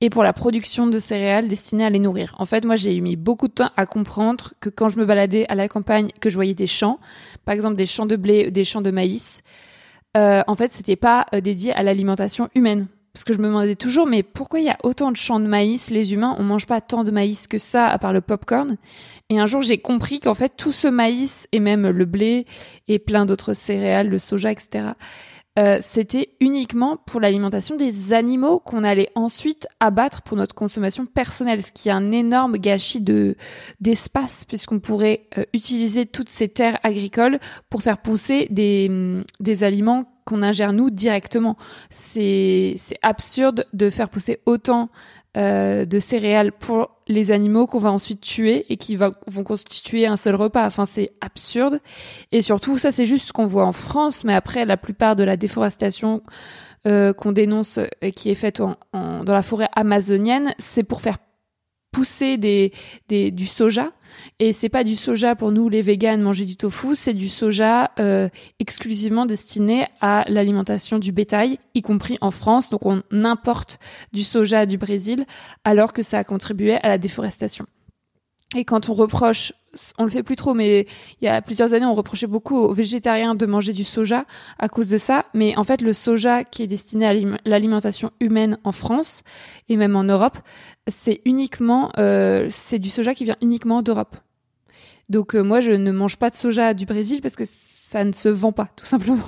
et 0.00 0.10
pour 0.10 0.22
la 0.22 0.32
production 0.32 0.86
de 0.86 0.98
céréales 0.98 1.48
destinées 1.48 1.84
à 1.84 1.90
les 1.90 1.98
nourrir. 1.98 2.34
En 2.38 2.46
fait, 2.46 2.64
moi, 2.64 2.76
j'ai 2.76 3.00
mis 3.00 3.16
beaucoup 3.16 3.48
de 3.48 3.52
temps 3.52 3.70
à 3.76 3.86
comprendre 3.86 4.54
que 4.60 4.70
quand 4.70 4.88
je 4.88 4.98
me 4.98 5.04
baladais 5.04 5.46
à 5.48 5.54
la 5.54 5.68
campagne, 5.68 6.10
que 6.20 6.30
je 6.30 6.34
voyais 6.34 6.54
des 6.54 6.66
champs, 6.66 6.98
par 7.44 7.54
exemple 7.54 7.76
des 7.76 7.86
champs 7.86 8.06
de 8.06 8.16
blé, 8.16 8.50
des 8.50 8.64
champs 8.64 8.82
de 8.82 8.90
maïs, 8.90 9.42
euh, 10.16 10.42
en 10.46 10.54
fait, 10.54 10.72
c'était 10.72 10.96
pas 10.96 11.26
euh, 11.34 11.40
dédié 11.40 11.72
à 11.72 11.82
l'alimentation 11.82 12.48
humaine. 12.54 12.86
Parce 13.12 13.24
que 13.24 13.34
je 13.34 13.38
me 13.38 13.46
demandais 13.48 13.76
toujours, 13.76 14.06
mais 14.06 14.22
pourquoi 14.22 14.60
il 14.60 14.64
y 14.64 14.70
a 14.70 14.78
autant 14.84 15.10
de 15.12 15.18
champs 15.18 15.38
de 15.38 15.46
maïs? 15.46 15.90
Les 15.90 16.14
humains, 16.14 16.34
on 16.38 16.42
mange 16.44 16.66
pas 16.66 16.80
tant 16.80 17.04
de 17.04 17.10
maïs 17.10 17.46
que 17.46 17.58
ça, 17.58 17.88
à 17.88 17.98
part 17.98 18.14
le 18.14 18.22
popcorn. 18.22 18.78
Et 19.28 19.38
un 19.38 19.44
jour, 19.44 19.60
j'ai 19.60 19.76
compris 19.76 20.18
qu'en 20.18 20.32
fait, 20.32 20.54
tout 20.56 20.72
ce 20.72 20.88
maïs, 20.88 21.46
et 21.52 21.60
même 21.60 21.86
le 21.88 22.04
blé, 22.06 22.46
et 22.88 22.98
plein 22.98 23.26
d'autres 23.26 23.52
céréales, 23.52 24.08
le 24.08 24.18
soja, 24.18 24.50
etc., 24.50 24.92
euh, 25.58 25.78
c'était 25.82 26.30
uniquement 26.40 26.96
pour 26.96 27.20
l'alimentation 27.20 27.76
des 27.76 28.14
animaux 28.14 28.58
qu'on 28.58 28.84
allait 28.84 29.10
ensuite 29.14 29.68
abattre 29.80 30.22
pour 30.22 30.38
notre 30.38 30.54
consommation 30.54 31.04
personnelle, 31.04 31.60
ce 31.60 31.72
qui 31.72 31.90
est 31.90 31.92
un 31.92 32.10
énorme 32.10 32.56
gâchis 32.56 33.02
de 33.02 33.36
d'espace 33.78 34.46
puisqu'on 34.46 34.80
pourrait 34.80 35.26
euh, 35.36 35.44
utiliser 35.52 36.06
toutes 36.06 36.30
ces 36.30 36.48
terres 36.48 36.78
agricoles 36.82 37.38
pour 37.68 37.82
faire 37.82 37.98
pousser 37.98 38.48
des, 38.50 38.88
mm, 38.88 39.24
des 39.40 39.62
aliments 39.62 40.06
qu'on 40.24 40.42
ingère 40.42 40.72
nous 40.72 40.88
directement. 40.88 41.58
C'est 41.90 42.74
c'est 42.78 42.98
absurde 43.02 43.66
de 43.74 43.90
faire 43.90 44.08
pousser 44.08 44.40
autant 44.46 44.88
euh, 45.36 45.84
de 45.86 45.98
céréales 45.98 46.52
pour 46.52 46.90
les 47.08 47.30
animaux 47.30 47.66
qu'on 47.66 47.78
va 47.78 47.90
ensuite 47.90 48.20
tuer 48.20 48.66
et 48.68 48.76
qui 48.76 48.96
va, 48.96 49.12
vont 49.26 49.44
constituer 49.44 50.06
un 50.06 50.16
seul 50.16 50.34
repas. 50.34 50.66
Enfin, 50.66 50.84
c'est 50.84 51.12
absurde. 51.20 51.80
Et 52.32 52.42
surtout, 52.42 52.78
ça, 52.78 52.92
c'est 52.92 53.06
juste 53.06 53.28
ce 53.28 53.32
qu'on 53.32 53.46
voit 53.46 53.64
en 53.64 53.72
France, 53.72 54.24
mais 54.24 54.34
après, 54.34 54.64
la 54.64 54.76
plupart 54.76 55.16
de 55.16 55.24
la 55.24 55.36
déforestation 55.36 56.22
euh, 56.86 57.12
qu'on 57.12 57.32
dénonce 57.32 57.78
et 58.00 58.12
qui 58.12 58.30
est 58.30 58.34
faite 58.34 58.60
en, 58.60 58.76
dans 59.24 59.32
la 59.32 59.42
forêt 59.42 59.68
amazonienne, 59.74 60.54
c'est 60.58 60.82
pour 60.82 61.00
faire 61.00 61.18
pousser 61.92 62.38
du 63.08 63.46
soja. 63.46 63.92
Et 64.38 64.52
c'est 64.52 64.68
pas 64.68 64.84
du 64.84 64.96
soja 64.96 65.36
pour 65.36 65.52
nous 65.52 65.68
les 65.68 65.82
véganes 65.82 66.20
manger 66.20 66.44
du 66.44 66.56
tofu, 66.56 66.94
c'est 66.94 67.14
du 67.14 67.28
soja 67.28 67.92
euh, 67.98 68.28
exclusivement 68.58 69.26
destiné 69.26 69.86
à 70.00 70.24
l'alimentation 70.28 70.98
du 70.98 71.12
bétail, 71.12 71.58
y 71.74 71.82
compris 71.82 72.18
en 72.20 72.30
France. 72.30 72.70
Donc 72.70 72.84
on 72.84 73.02
importe 73.24 73.78
du 74.12 74.22
soja 74.22 74.66
du 74.66 74.78
Brésil 74.78 75.24
alors 75.64 75.92
que 75.92 76.02
ça 76.02 76.18
a 76.18 76.24
contribué 76.24 76.74
à 76.74 76.88
la 76.88 76.98
déforestation. 76.98 77.66
Et 78.54 78.64
quand 78.64 78.88
on 78.90 78.92
reproche, 78.92 79.52
on 79.98 80.04
le 80.04 80.10
fait 80.10 80.22
plus 80.22 80.36
trop, 80.36 80.54
mais 80.54 80.86
il 81.20 81.24
y 81.24 81.28
a 81.28 81.40
plusieurs 81.40 81.72
années, 81.74 81.86
on 81.86 81.94
reprochait 81.94 82.26
beaucoup 82.26 82.56
aux 82.56 82.72
végétariens 82.72 83.34
de 83.34 83.46
manger 83.46 83.72
du 83.72 83.84
soja 83.84 84.24
à 84.58 84.68
cause 84.68 84.88
de 84.88 84.98
ça. 84.98 85.24
Mais 85.34 85.56
en 85.56 85.64
fait, 85.64 85.80
le 85.80 85.92
soja 85.92 86.44
qui 86.44 86.62
est 86.62 86.66
destiné 86.66 87.06
à 87.06 87.14
l'alimentation 87.44 88.10
humaine 88.20 88.58
en 88.64 88.72
France 88.72 89.22
et 89.68 89.76
même 89.76 89.96
en 89.96 90.04
Europe, 90.04 90.38
c'est 90.88 91.20
uniquement, 91.24 91.90
euh, 91.98 92.48
c'est 92.50 92.78
du 92.78 92.90
soja 92.90 93.14
qui 93.14 93.24
vient 93.24 93.36
uniquement 93.40 93.82
d'Europe. 93.82 94.16
Donc 95.08 95.34
euh, 95.34 95.42
moi, 95.42 95.60
je 95.60 95.72
ne 95.72 95.90
mange 95.90 96.16
pas 96.16 96.30
de 96.30 96.36
soja 96.36 96.74
du 96.74 96.86
Brésil 96.86 97.20
parce 97.22 97.36
que 97.36 97.44
ça 97.46 98.04
ne 98.04 98.12
se 98.12 98.28
vend 98.28 98.52
pas, 98.52 98.68
tout 98.76 98.86
simplement. 98.86 99.24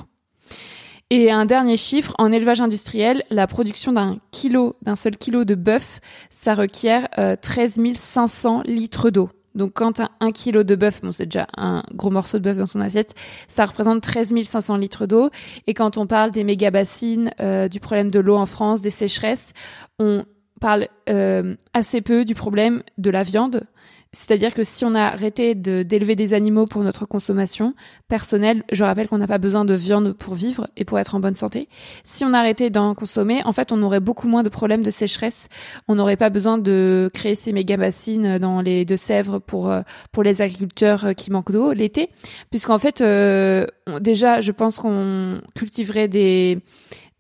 Et 1.11 1.31
un 1.31 1.45
dernier 1.45 1.77
chiffre, 1.77 2.15
en 2.19 2.33
élevage 2.33 2.61
industriel, 2.61 3.23
la 3.31 3.47
production 3.47 3.93
d'un 3.93 4.19
kilo, 4.31 4.75
d'un 4.83 4.97
seul 4.97 5.17
kilo 5.17 5.45
de 5.45 5.55
bœuf, 5.55 6.01
ça 6.31 6.55
requiert 6.55 7.09
13 7.41 7.79
euh, 7.79 7.93
500 7.95 8.63
litres 8.65 9.11
d'eau. 9.11 9.31
Donc 9.55 9.73
quand 9.75 10.01
as 10.01 10.11
un 10.21 10.33
kilo 10.33 10.65
de 10.65 10.75
bœuf, 10.75 11.01
bon 11.03 11.13
c'est 11.13 11.27
déjà 11.27 11.47
un 11.57 11.83
gros 11.93 12.11
morceau 12.11 12.39
de 12.39 12.43
bœuf 12.43 12.59
dans 12.59 12.67
ton 12.67 12.81
assiette, 12.81 13.15
ça 13.49 13.67
représente 13.67 14.03
13 14.03 14.35
500 14.43 14.77
litres 14.77 15.07
d'eau. 15.07 15.31
Et 15.67 15.75
quand 15.75 15.97
on 15.97 16.07
parle 16.07 16.31
des 16.31 16.45
méga 16.45 16.71
bassines, 16.71 17.31
euh, 17.41 17.69
du 17.69 17.81
problème 17.81 18.11
de 18.11 18.21
l'eau 18.21 18.37
en 18.37 18.47
France, 18.47 18.81
des 18.81 18.91
sécheresses, 18.91 19.53
on 19.99 20.25
parle 20.61 20.89
euh, 21.09 21.55
assez 21.73 22.01
peu 22.01 22.25
du 22.25 22.35
problème 22.35 22.83
de 22.99 23.11
la 23.11 23.23
viande. 23.23 23.67
C'est-à-dire 24.15 24.55
que 24.55 24.65
si 24.65 24.85
on 24.85 24.95
a 24.95 25.03
arrêté 25.03 25.55
d'élever 25.55 26.17
des 26.17 26.33
animaux 26.33 26.67
pour 26.67 26.83
notre 26.83 27.05
consommation 27.05 27.75
personnelle, 28.09 28.63
je 28.73 28.85
rappelle 28.85 29.09
qu'on 29.09 29.19
n'a 29.19 29.27
pas 29.27 29.39
besoin 29.39 29.65
de 29.65 29.75
viande 29.75 30.13
pour 30.13 30.35
vivre 30.35 30.69
et 30.77 30.85
pour 30.85 30.99
être 30.99 31.15
en 31.15 31.21
bonne 31.21 31.35
santé. 31.35 31.69
Si 32.05 32.25
on 32.25 32.33
arrêtait 32.33 32.71
d'en 32.71 32.95
consommer, 32.95 33.43
en 33.45 33.53
fait, 33.53 33.73
on 33.73 33.83
aurait 33.83 34.01
beaucoup 34.01 34.29
moins 34.29 34.43
de 34.43 34.49
problèmes 34.49 34.83
de 34.83 34.91
sécheresse. 34.91 35.49
On 35.89 35.97
n'aurait 35.97 36.17
pas 36.17 36.31
besoin 36.31 36.59
de 36.59 37.11
créer 37.13 37.35
ces 37.35 37.53
méga 37.53 37.77
bassines 37.77 38.39
dans 38.39 38.61
les 38.61 38.85
Deux-Sèvres 38.85 39.41
pour 39.41 39.71
euh, 39.71 39.83
pour 40.13 40.23
les 40.23 40.41
agriculteurs 40.41 41.15
qui 41.17 41.31
manquent 41.31 41.53
d'eau 41.53 41.73
l'été, 41.73 42.11
puisqu'en 42.51 42.79
fait, 42.79 43.01
euh, 43.01 43.67
déjà, 44.01 44.41
je 44.41 44.53
pense 44.53 44.79
qu'on 44.79 45.41
cultiverait 45.55 46.09
des 46.09 46.59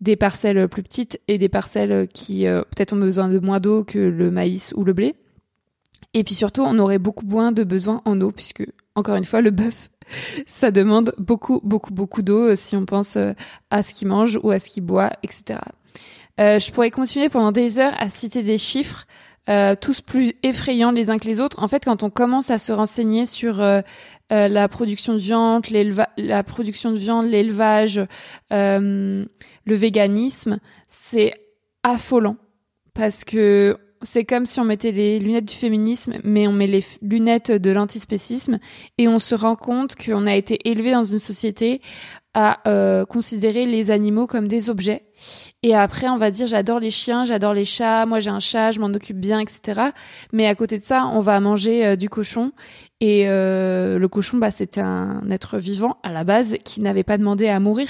des 0.01 0.17
parcelles 0.17 0.69
plus 0.69 0.83
petites 0.83 1.21
et 1.29 1.39
des 1.39 1.49
parcelles 1.49 2.09
qui 2.09 2.47
euh, 2.47 2.61
peut-être 2.63 2.93
ont 2.93 2.99
besoin 2.99 3.29
de 3.29 3.39
moins 3.39 3.59
d'eau 3.59 3.85
que 3.85 3.99
le 3.99 4.31
maïs 4.31 4.73
ou 4.77 4.85
le 4.85 4.93
blé. 4.93 5.15
Et 6.15 6.25
puis 6.25 6.35
surtout, 6.35 6.63
on 6.63 6.79
aurait 6.79 6.99
beaucoup 6.99 7.27
moins 7.27 7.53
de 7.53 7.65
besoin 7.65 8.01
en 8.05 8.21
eau, 8.21 8.31
puisque, 8.33 8.65
encore 8.95 9.17
une 9.17 9.25
fois, 9.25 9.41
le 9.41 9.51
bœuf, 9.51 9.91
ça 10.47 10.71
demande 10.71 11.15
beaucoup, 11.19 11.61
beaucoup, 11.63 11.93
beaucoup 11.93 12.23
d'eau 12.23 12.51
euh, 12.51 12.57
si 12.57 12.77
on 12.77 12.87
pense 12.87 13.17
euh, 13.17 13.33
à 13.71 13.83
ce 13.83 13.93
qu'il 13.93 14.09
mange 14.09 14.39
ou 14.43 14.51
à 14.51 14.59
ce 14.59 14.71
qu'il 14.71 14.85
boit, 14.85 15.11
etc. 15.23 15.59
Euh, 16.41 16.59
je 16.59 16.73
pourrais 16.73 16.91
continuer 16.91 17.29
pendant 17.29 17.53
des 17.53 17.79
heures 17.79 17.95
à 17.99 18.09
citer 18.09 18.43
des 18.43 18.59
chiffres, 18.59 19.07
euh, 19.49 19.75
tous 19.81 20.01
plus 20.01 20.35
effrayants 20.43 20.91
les 20.91 21.11
uns 21.11 21.19
que 21.19 21.27
les 21.27 21.39
autres. 21.39 21.63
En 21.63 21.69
fait, 21.69 21.85
quand 21.85 22.03
on 22.03 22.11
commence 22.11 22.51
à 22.51 22.59
se 22.59 22.73
renseigner 22.73 23.27
sur 23.27 23.61
euh, 23.61 23.83
la 24.31 24.69
production 24.69 25.13
de 25.13 25.19
viande, 25.19 25.65
la 26.17 26.43
production 26.43 26.91
de 26.91 26.97
viande, 26.97 27.27
l'élevage, 27.27 28.01
le 28.51 29.27
véganisme, 29.67 30.59
c'est 30.89 31.35
affolant 31.83 32.37
parce 32.95 33.25
que 33.25 33.77
c'est 34.05 34.25
comme 34.25 34.47
si 34.47 34.61
on 34.61 34.65
mettait 34.65 34.93
les 34.93 35.19
lunettes 35.19 35.47
du 35.47 35.55
féminisme, 35.55 36.15
mais 36.23 36.47
on 36.47 36.53
met 36.53 36.67
les 36.67 36.85
lunettes 37.03 37.51
de 37.51 37.71
l'antispécisme 37.71 38.59
et 38.99 39.09
on 39.09 39.19
se 39.19 39.35
rend 39.35 39.57
compte 39.57 39.97
qu'on 39.97 40.27
a 40.27 40.35
été 40.35 40.69
élevé 40.69 40.93
dans 40.93 41.05
une 41.05 41.19
société 41.19 41.81
à 42.35 42.59
euh, 42.69 43.05
considérer 43.05 43.65
les 43.65 43.91
animaux 43.91 44.27
comme 44.27 44.49
des 44.49 44.69
objets. 44.69 45.05
Et 45.63 45.75
après, 45.75 46.09
on 46.09 46.17
va 46.17 46.31
dire 46.31 46.47
j'adore 46.47 46.81
les 46.81 46.91
chiens, 46.91 47.25
j'adore 47.25 47.55
les 47.55 47.65
chats, 47.65 48.07
moi 48.07 48.21
j'ai 48.21 48.31
un 48.31 48.41
chat, 48.41 48.73
je 48.73 48.81
m'en 48.81 48.89
occupe 48.89 49.19
bien, 49.19 49.39
etc. 49.41 49.81
Mais 50.33 50.47
à 50.47 50.55
côté 50.55 50.79
de 50.79 50.85
ça, 50.85 51.07
on 51.13 51.21
va 51.21 51.39
manger 51.41 51.87
euh, 51.87 51.97
du 51.97 52.09
cochon. 52.09 52.53
Et 53.01 53.29
euh, 53.29 53.99
le 53.99 54.09
cochon, 54.09 54.39
bah, 54.39 54.51
c'était 54.51 54.81
un 54.81 55.31
être 55.31 55.59
vivant 55.59 55.99
à 56.03 56.13
la 56.13 56.25
base 56.25 56.57
qui 56.65 56.81
n'avait 56.81 57.05
pas 57.05 57.19
demandé 57.19 57.49
à 57.49 57.61
mourir. 57.61 57.89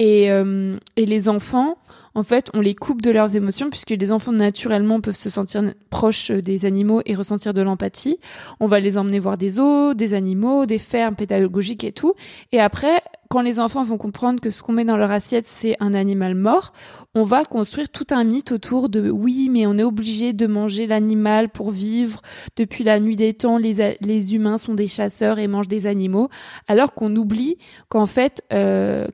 Et, 0.00 0.26
et 0.26 1.06
les 1.06 1.28
enfants, 1.28 1.76
en 2.18 2.24
fait, 2.24 2.50
on 2.52 2.60
les 2.60 2.74
coupe 2.74 3.00
de 3.00 3.12
leurs 3.12 3.36
émotions 3.36 3.70
puisque 3.70 3.90
les 3.90 4.10
enfants 4.10 4.32
naturellement 4.32 5.00
peuvent 5.00 5.14
se 5.14 5.30
sentir 5.30 5.62
proches 5.88 6.32
des 6.32 6.64
animaux 6.64 7.00
et 7.06 7.14
ressentir 7.14 7.54
de 7.54 7.62
l'empathie. 7.62 8.18
On 8.58 8.66
va 8.66 8.80
les 8.80 8.98
emmener 8.98 9.20
voir 9.20 9.38
des 9.38 9.50
zoos, 9.50 9.94
des 9.94 10.14
animaux, 10.14 10.66
des 10.66 10.80
fermes 10.80 11.14
pédagogiques 11.14 11.84
et 11.84 11.92
tout. 11.92 12.14
Et 12.50 12.58
après, 12.58 13.02
quand 13.28 13.42
les 13.42 13.60
enfants 13.60 13.82
vont 13.82 13.98
comprendre 13.98 14.40
que 14.40 14.50
ce 14.50 14.62
qu'on 14.62 14.72
met 14.72 14.84
dans 14.84 14.96
leur 14.96 15.10
assiette, 15.10 15.46
c'est 15.46 15.76
un 15.80 15.92
animal 15.92 16.34
mort, 16.34 16.72
on 17.14 17.24
va 17.24 17.44
construire 17.44 17.90
tout 17.90 18.06
un 18.10 18.24
mythe 18.24 18.52
autour 18.52 18.88
de 18.88 19.10
oui, 19.10 19.48
mais 19.50 19.66
on 19.66 19.76
est 19.76 19.82
obligé 19.82 20.32
de 20.32 20.46
manger 20.46 20.86
l'animal 20.86 21.50
pour 21.50 21.70
vivre. 21.70 22.22
Depuis 22.56 22.84
la 22.84 23.00
nuit 23.00 23.16
des 23.16 23.34
temps, 23.34 23.58
les, 23.58 23.96
les 24.00 24.34
humains 24.34 24.56
sont 24.56 24.74
des 24.74 24.86
chasseurs 24.86 25.38
et 25.38 25.46
mangent 25.46 25.68
des 25.68 25.86
animaux, 25.86 26.28
alors 26.68 26.94
qu'on 26.94 27.14
oublie 27.16 27.58
qu'en 27.88 28.06
fait, 28.06 28.42
euh, 28.52 29.06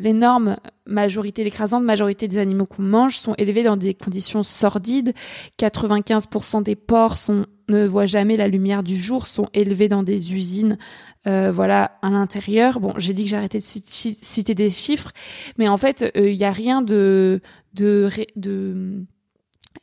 l'énorme 0.00 0.56
majorité, 0.86 1.44
l'écrasante 1.44 1.84
majorité 1.84 2.26
des 2.26 2.38
animaux 2.38 2.66
qu'on 2.66 2.82
mange 2.82 3.16
sont 3.16 3.34
élevés 3.38 3.62
dans 3.62 3.76
des 3.76 3.94
conditions 3.94 4.42
sordides. 4.42 5.14
95% 5.58 6.62
des 6.62 6.76
porcs 6.76 7.18
sont 7.18 7.46
ne 7.70 7.86
voient 7.86 8.06
jamais 8.06 8.36
la 8.36 8.48
lumière 8.48 8.82
du 8.82 8.96
jour, 8.96 9.26
sont 9.26 9.48
élevés 9.54 9.88
dans 9.88 10.02
des 10.02 10.34
usines, 10.34 10.76
euh, 11.26 11.50
voilà, 11.50 11.98
à 12.02 12.10
l'intérieur. 12.10 12.80
Bon, 12.80 12.94
j'ai 12.98 13.14
dit 13.14 13.24
que 13.24 13.30
j'arrêtais 13.30 13.58
de 13.58 13.64
citer 13.64 14.54
des 14.54 14.70
chiffres, 14.70 15.12
mais 15.56 15.68
en 15.68 15.76
fait, 15.76 16.10
il 16.14 16.20
euh, 16.22 16.34
n'y 16.34 16.44
a 16.44 16.52
rien 16.52 16.82
de 16.82 17.40
de 17.74 18.08
de 18.36 19.04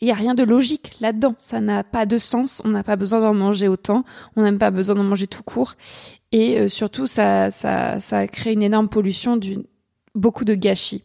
il 0.01 0.08
y 0.08 0.12
a 0.12 0.15
rien 0.15 0.36
de 0.36 0.44
logique 0.44 0.96
là-dedans. 1.00 1.36
Ça 1.39 1.60
n'a 1.60 1.84
pas 1.84 2.06
de 2.06 2.17
sens. 2.17 2.62
On 2.63 2.70
n'a 2.70 2.84
pas 2.84 2.96
besoin 2.96 3.20
d'en 3.20 3.34
manger 3.34 3.67
autant. 3.67 4.03
On 4.36 4.41
n'a 4.41 4.51
même 4.51 4.60
pas 4.60 4.70
besoin 4.70 4.96
d'en 4.96 5.03
manger 5.03 5.25
tout 5.25 5.44
court. 5.44 5.74
Et 6.32 6.60
euh, 6.60 6.67
surtout, 6.67 7.08
ça, 7.08 7.50
ça, 7.51 8.00
ça 8.00 8.27
crée 8.27 8.53
une 8.53 8.62
énorme 8.62 8.89
pollution, 8.89 9.39
beaucoup 10.13 10.46
de 10.46 10.53
gâchis. 10.53 11.03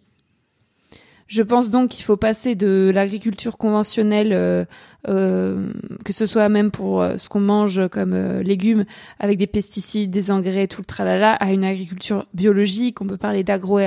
Je 1.33 1.43
pense 1.43 1.71
donc 1.71 1.89
qu'il 1.89 2.05
faut 2.05 2.19
passer 2.19 2.55
de 2.55 2.93
l'agriculture 2.95 3.57
conventionnelle, 3.57 4.35
euh, 4.35 4.67
euh, 5.09 5.73
que 6.05 6.13
ce 6.13 6.27
soit 6.27 6.51
même 6.51 6.71
pour 6.71 7.01
euh, 7.01 7.17
ce 7.17 7.31
qu'on 7.31 7.41
mange 7.41 7.89
comme 7.89 8.41
légumes, 8.41 8.85
avec 9.19 9.39
des 9.39 9.47
pesticides, 9.47 10.11
des 10.11 10.31
engrais, 10.31 10.67
tout 10.67 10.83
le 10.83 10.85
tralala, 10.85 11.33
à 11.33 11.53
une 11.53 11.65
agriculture 11.65 12.27
biologique. 12.35 13.01
On 13.01 13.07
peut 13.07 13.17
parler 13.17 13.45
d'agro 13.45 13.79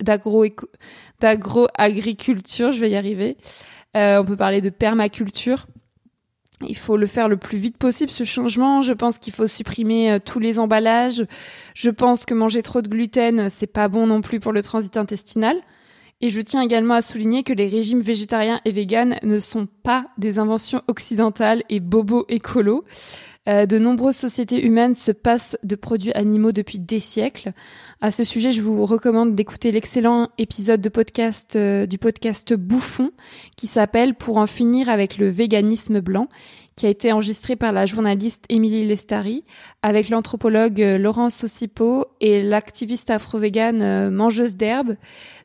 d'agro 0.00 0.44
d'agro 1.18 1.66
agriculture, 1.78 2.72
je 2.72 2.80
vais 2.80 2.90
y 2.90 2.96
arriver. 2.96 3.38
on 3.94 4.24
peut 4.26 4.36
parler 4.36 4.60
de 4.60 4.68
permaculture. 4.68 5.68
Il 6.60 6.76
faut 6.76 6.98
le 6.98 7.06
faire 7.06 7.30
le 7.30 7.38
plus 7.38 7.56
vite 7.56 7.78
possible, 7.78 8.10
ce 8.10 8.24
changement. 8.24 8.82
Je 8.82 8.92
pense 8.92 9.16
qu'il 9.16 9.32
faut 9.32 9.46
supprimer 9.46 10.18
tous 10.22 10.40
les 10.40 10.58
emballages. 10.58 11.24
Je 11.72 11.88
pense 11.88 12.26
que 12.26 12.34
manger 12.34 12.60
trop 12.60 12.82
de 12.82 12.88
gluten, 12.88 13.48
c'est 13.48 13.66
pas 13.66 13.88
bon 13.88 14.06
non 14.06 14.20
plus 14.20 14.40
pour 14.40 14.52
le 14.52 14.62
transit 14.62 14.98
intestinal. 14.98 15.56
Et 16.20 16.30
je 16.30 16.40
tiens 16.40 16.62
également 16.62 16.94
à 16.94 17.02
souligner 17.02 17.42
que 17.42 17.52
les 17.52 17.68
régimes 17.68 18.00
végétariens 18.00 18.60
et 18.64 18.72
véganes 18.72 19.18
ne 19.22 19.38
sont 19.38 19.66
pas 19.82 20.06
des 20.16 20.38
inventions 20.38 20.82
occidentales 20.88 21.62
et 21.68 21.80
bobo 21.80 22.24
écolo. 22.28 22.84
Euh, 23.48 23.64
de 23.64 23.78
nombreuses 23.78 24.16
sociétés 24.16 24.64
humaines 24.64 24.94
se 24.94 25.12
passent 25.12 25.56
de 25.62 25.76
produits 25.76 26.12
animaux 26.14 26.50
depuis 26.50 26.80
des 26.80 26.98
siècles. 26.98 27.52
À 28.00 28.10
ce 28.10 28.24
sujet, 28.24 28.50
je 28.50 28.60
vous 28.60 28.84
recommande 28.84 29.36
d'écouter 29.36 29.70
l'excellent 29.70 30.30
épisode 30.36 30.80
de 30.80 30.88
podcast 30.88 31.54
euh, 31.54 31.86
du 31.86 31.98
podcast 31.98 32.54
Bouffon 32.54 33.12
qui 33.56 33.68
s'appelle 33.68 34.14
Pour 34.14 34.38
en 34.38 34.46
finir 34.46 34.88
avec 34.88 35.18
le 35.18 35.28
véganisme 35.28 36.00
blanc 36.00 36.28
qui 36.76 36.86
a 36.86 36.90
été 36.90 37.10
enregistré 37.10 37.56
par 37.56 37.72
la 37.72 37.86
journaliste 37.86 38.44
Émilie 38.50 38.86
Lestari 38.86 39.44
avec 39.82 40.10
l'anthropologue 40.10 40.82
euh, 40.82 40.98
Laurence 40.98 41.42
Ossipo 41.42 42.04
et 42.20 42.42
l'activiste 42.42 43.08
afro-végane 43.08 43.80
euh, 43.80 44.10
mangeuse 44.10 44.56
d'herbe. 44.56 44.96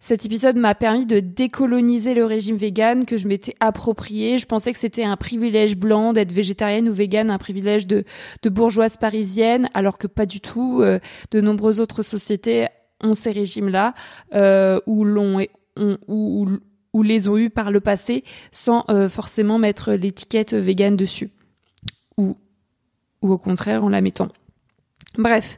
Cet 0.02 0.26
épisode 0.26 0.58
m'a 0.58 0.76
permis 0.76 1.06
de 1.06 1.22
décoloniser 1.22 2.14
le 2.14 2.26
régime 2.26 2.58
vegan 2.58 3.06
que 3.06 3.18
je 3.18 3.30
m'étais 3.30 3.56
approprié. 3.62 4.38
Je 4.38 4.46
pensais 4.46 4.74
que 4.74 4.78
c'était 4.78 5.06
un 5.06 5.16
privilège 5.16 5.78
blanc 5.78 6.12
d'être 6.12 6.34
végétarienne 6.34 6.90
ou 6.90 6.94
végane, 6.94 7.32
un 7.32 7.38
privilège 7.38 7.88
de, 7.88 8.04
de 8.42 8.50
bourgeoise 8.50 8.98
parisienne, 8.98 9.70
alors 9.74 9.98
que 9.98 10.08
pas 10.08 10.26
du 10.26 10.42
tout. 10.42 10.82
Euh, 10.82 11.00
de 11.32 11.40
nombreuses 11.40 11.80
autres 11.80 12.04
sociétés 12.04 12.68
ont 13.02 13.14
ces 13.14 13.32
régimes-là, 13.32 13.94
euh, 14.34 14.80
où 14.86 15.06
l'on 15.06 15.46
où, 15.78 16.48
ou 16.94 17.04
les 17.04 17.28
ont 17.28 17.38
eu 17.38 17.50
par 17.50 17.72
le 17.72 17.80
passé 17.80 18.24
sans 18.52 18.86
euh, 18.90 19.10
forcément 19.10 19.58
mettre 19.58 19.94
l'étiquette 19.94 20.54
vegan 20.54 20.96
dessus. 20.96 21.32
Ou, 22.18 22.38
ou 23.22 23.32
au 23.32 23.38
contraire 23.38 23.84
en 23.84 23.90
la 23.90 24.02
mettant. 24.02 24.30
Bref. 25.18 25.58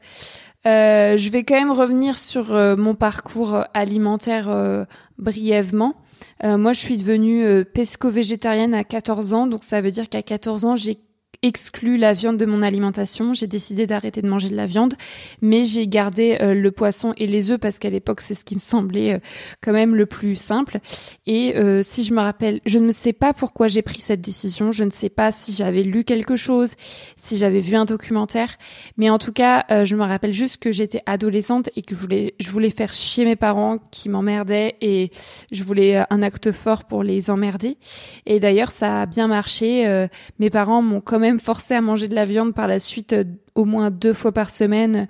je 0.65 1.29
vais 1.29 1.43
quand 1.43 1.55
même 1.55 1.71
revenir 1.71 2.17
sur 2.17 2.53
mon 2.77 2.95
parcours 2.95 3.65
alimentaire 3.73 4.87
brièvement. 5.17 5.95
moi, 6.43 6.73
je 6.73 6.79
suis 6.79 6.97
devenue 6.97 7.65
pesco-végétarienne 7.65 8.73
à 8.73 8.83
14 8.83 9.33
ans, 9.33 9.47
donc 9.47 9.63
ça 9.63 9.81
veut 9.81 9.91
dire 9.91 10.09
qu'à 10.09 10.23
14 10.23 10.65
ans, 10.65 10.75
j'ai 10.75 10.99
exclu 11.43 11.97
la 11.97 12.13
viande 12.13 12.37
de 12.37 12.45
mon 12.45 12.61
alimentation. 12.61 13.33
J'ai 13.33 13.47
décidé 13.47 13.85
d'arrêter 13.85 14.21
de 14.21 14.27
manger 14.27 14.49
de 14.49 14.55
la 14.55 14.65
viande, 14.65 14.95
mais 15.41 15.65
j'ai 15.65 15.87
gardé 15.87 16.37
euh, 16.41 16.53
le 16.53 16.71
poisson 16.71 17.13
et 17.17 17.27
les 17.27 17.51
œufs 17.51 17.59
parce 17.59 17.79
qu'à 17.79 17.89
l'époque, 17.89 18.21
c'est 18.21 18.33
ce 18.33 18.45
qui 18.45 18.55
me 18.55 18.61
semblait 18.61 19.15
euh, 19.15 19.19
quand 19.61 19.73
même 19.73 19.93
le 19.93 20.05
plus 20.05 20.35
simple. 20.35 20.79
Et 21.27 21.57
euh, 21.57 21.83
si 21.83 22.03
je 22.03 22.13
me 22.13 22.21
rappelle, 22.21 22.61
je 22.65 22.79
ne 22.79 22.91
sais 22.91 23.11
pas 23.11 23.33
pourquoi 23.33 23.67
j'ai 23.67 23.81
pris 23.81 23.99
cette 23.99 24.21
décision. 24.21 24.71
Je 24.71 24.85
ne 24.85 24.89
sais 24.89 25.09
pas 25.09 25.33
si 25.33 25.51
j'avais 25.51 25.83
lu 25.83 26.05
quelque 26.05 26.37
chose, 26.37 26.75
si 27.17 27.37
j'avais 27.37 27.59
vu 27.59 27.75
un 27.75 27.85
documentaire, 27.85 28.55
mais 28.97 29.09
en 29.09 29.17
tout 29.17 29.33
cas, 29.33 29.65
je 29.83 29.95
me 29.95 30.03
rappelle 30.03 30.33
juste 30.33 30.57
que 30.57 30.71
j'étais 30.71 31.01
adolescente 31.05 31.69
et 31.75 31.81
que 31.81 31.93
je 31.95 31.99
voulais, 31.99 32.35
je 32.39 32.49
voulais 32.49 32.69
faire 32.69 32.93
chier 32.93 33.25
mes 33.25 33.35
parents 33.35 33.79
qui 33.91 34.07
m'emmerdaient 34.07 34.75
et 34.79 35.11
je 35.51 35.63
voulais 35.63 36.03
un 36.09 36.21
acte 36.21 36.51
fort 36.51 36.85
pour 36.85 37.03
les 37.03 37.29
emmerder. 37.29 37.77
Et 38.25 38.39
d'ailleurs, 38.39 38.71
ça 38.71 39.01
a 39.01 39.05
bien 39.05 39.27
marché. 39.27 40.07
mes 40.39 40.49
parents 40.49 40.81
m'ont 40.81 41.01
quand 41.01 41.19
même 41.19 41.32
forcé 41.39 41.73
à 41.73 41.81
manger 41.81 42.07
de 42.07 42.15
la 42.15 42.25
viande 42.25 42.53
par 42.53 42.67
la 42.67 42.79
suite 42.79 43.13
euh, 43.13 43.23
au 43.55 43.65
moins 43.65 43.91
deux 43.91 44.13
fois 44.13 44.31
par 44.31 44.49
semaine 44.49 45.07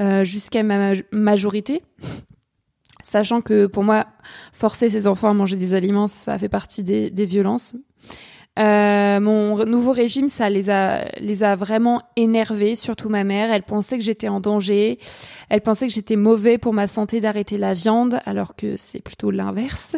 euh, 0.00 0.24
jusqu'à 0.24 0.62
ma 0.62 0.92
majorité. 1.12 1.82
Sachant 3.04 3.40
que 3.40 3.66
pour 3.66 3.84
moi, 3.84 4.06
forcer 4.52 4.90
ses 4.90 5.06
enfants 5.06 5.30
à 5.30 5.34
manger 5.34 5.56
des 5.56 5.74
aliments, 5.74 6.08
ça 6.08 6.36
fait 6.38 6.48
partie 6.48 6.82
des, 6.82 7.10
violences. 7.24 7.76
Euh, 8.58 9.20
mon 9.20 9.64
nouveau 9.66 9.92
régime, 9.92 10.28
ça 10.28 10.48
les 10.48 10.70
a, 10.70 11.04
les 11.18 11.44
a 11.44 11.56
vraiment 11.56 12.02
énervés, 12.16 12.76
surtout 12.76 13.08
ma 13.08 13.24
mère. 13.24 13.52
Elle 13.52 13.62
pensait 13.62 13.98
que 13.98 14.04
j'étais 14.04 14.28
en 14.28 14.40
danger. 14.40 14.98
Elle 15.48 15.60
pensait 15.60 15.86
que 15.86 15.92
j'étais 15.92 16.16
mauvais 16.16 16.58
pour 16.58 16.72
ma 16.72 16.86
santé 16.86 17.20
d'arrêter 17.20 17.58
la 17.58 17.74
viande, 17.74 18.20
alors 18.24 18.56
que 18.56 18.76
c'est 18.76 19.02
plutôt 19.02 19.30
l'inverse. 19.30 19.96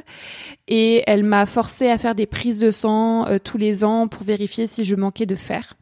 Et 0.66 1.02
elle 1.06 1.22
m'a 1.22 1.46
forcé 1.46 1.88
à 1.88 1.98
faire 1.98 2.14
des 2.14 2.26
prises 2.26 2.58
de 2.58 2.70
sang 2.70 3.26
tous 3.44 3.58
les 3.58 3.84
ans 3.84 4.08
pour 4.08 4.24
vérifier 4.24 4.66
si 4.66 4.84
je 4.84 4.96
manquais 4.96 5.26
de 5.26 5.36
fer. 5.36 5.74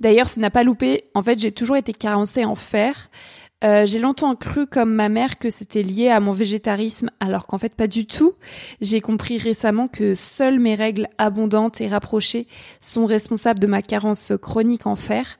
D'ailleurs, 0.00 0.28
ça 0.28 0.40
n'a 0.40 0.50
pas 0.50 0.62
loupé. 0.62 1.04
En 1.14 1.22
fait, 1.22 1.38
j'ai 1.38 1.52
toujours 1.52 1.76
été 1.76 1.92
carencée 1.92 2.44
en 2.44 2.54
fer. 2.54 3.10
Euh, 3.64 3.86
j'ai 3.86 3.98
longtemps 3.98 4.36
cru, 4.36 4.66
comme 4.66 4.92
ma 4.92 5.08
mère, 5.08 5.38
que 5.38 5.48
c'était 5.48 5.82
lié 5.82 6.08
à 6.08 6.20
mon 6.20 6.32
végétarisme, 6.32 7.10
alors 7.20 7.46
qu'en 7.46 7.56
fait 7.56 7.74
pas 7.74 7.86
du 7.86 8.06
tout. 8.06 8.34
J'ai 8.82 9.00
compris 9.00 9.38
récemment 9.38 9.88
que 9.88 10.14
seules 10.14 10.60
mes 10.60 10.74
règles 10.74 11.08
abondantes 11.16 11.80
et 11.80 11.88
rapprochées 11.88 12.46
sont 12.80 13.06
responsables 13.06 13.58
de 13.58 13.66
ma 13.66 13.80
carence 13.80 14.32
chronique 14.40 14.86
en 14.86 14.94
fer. 14.94 15.38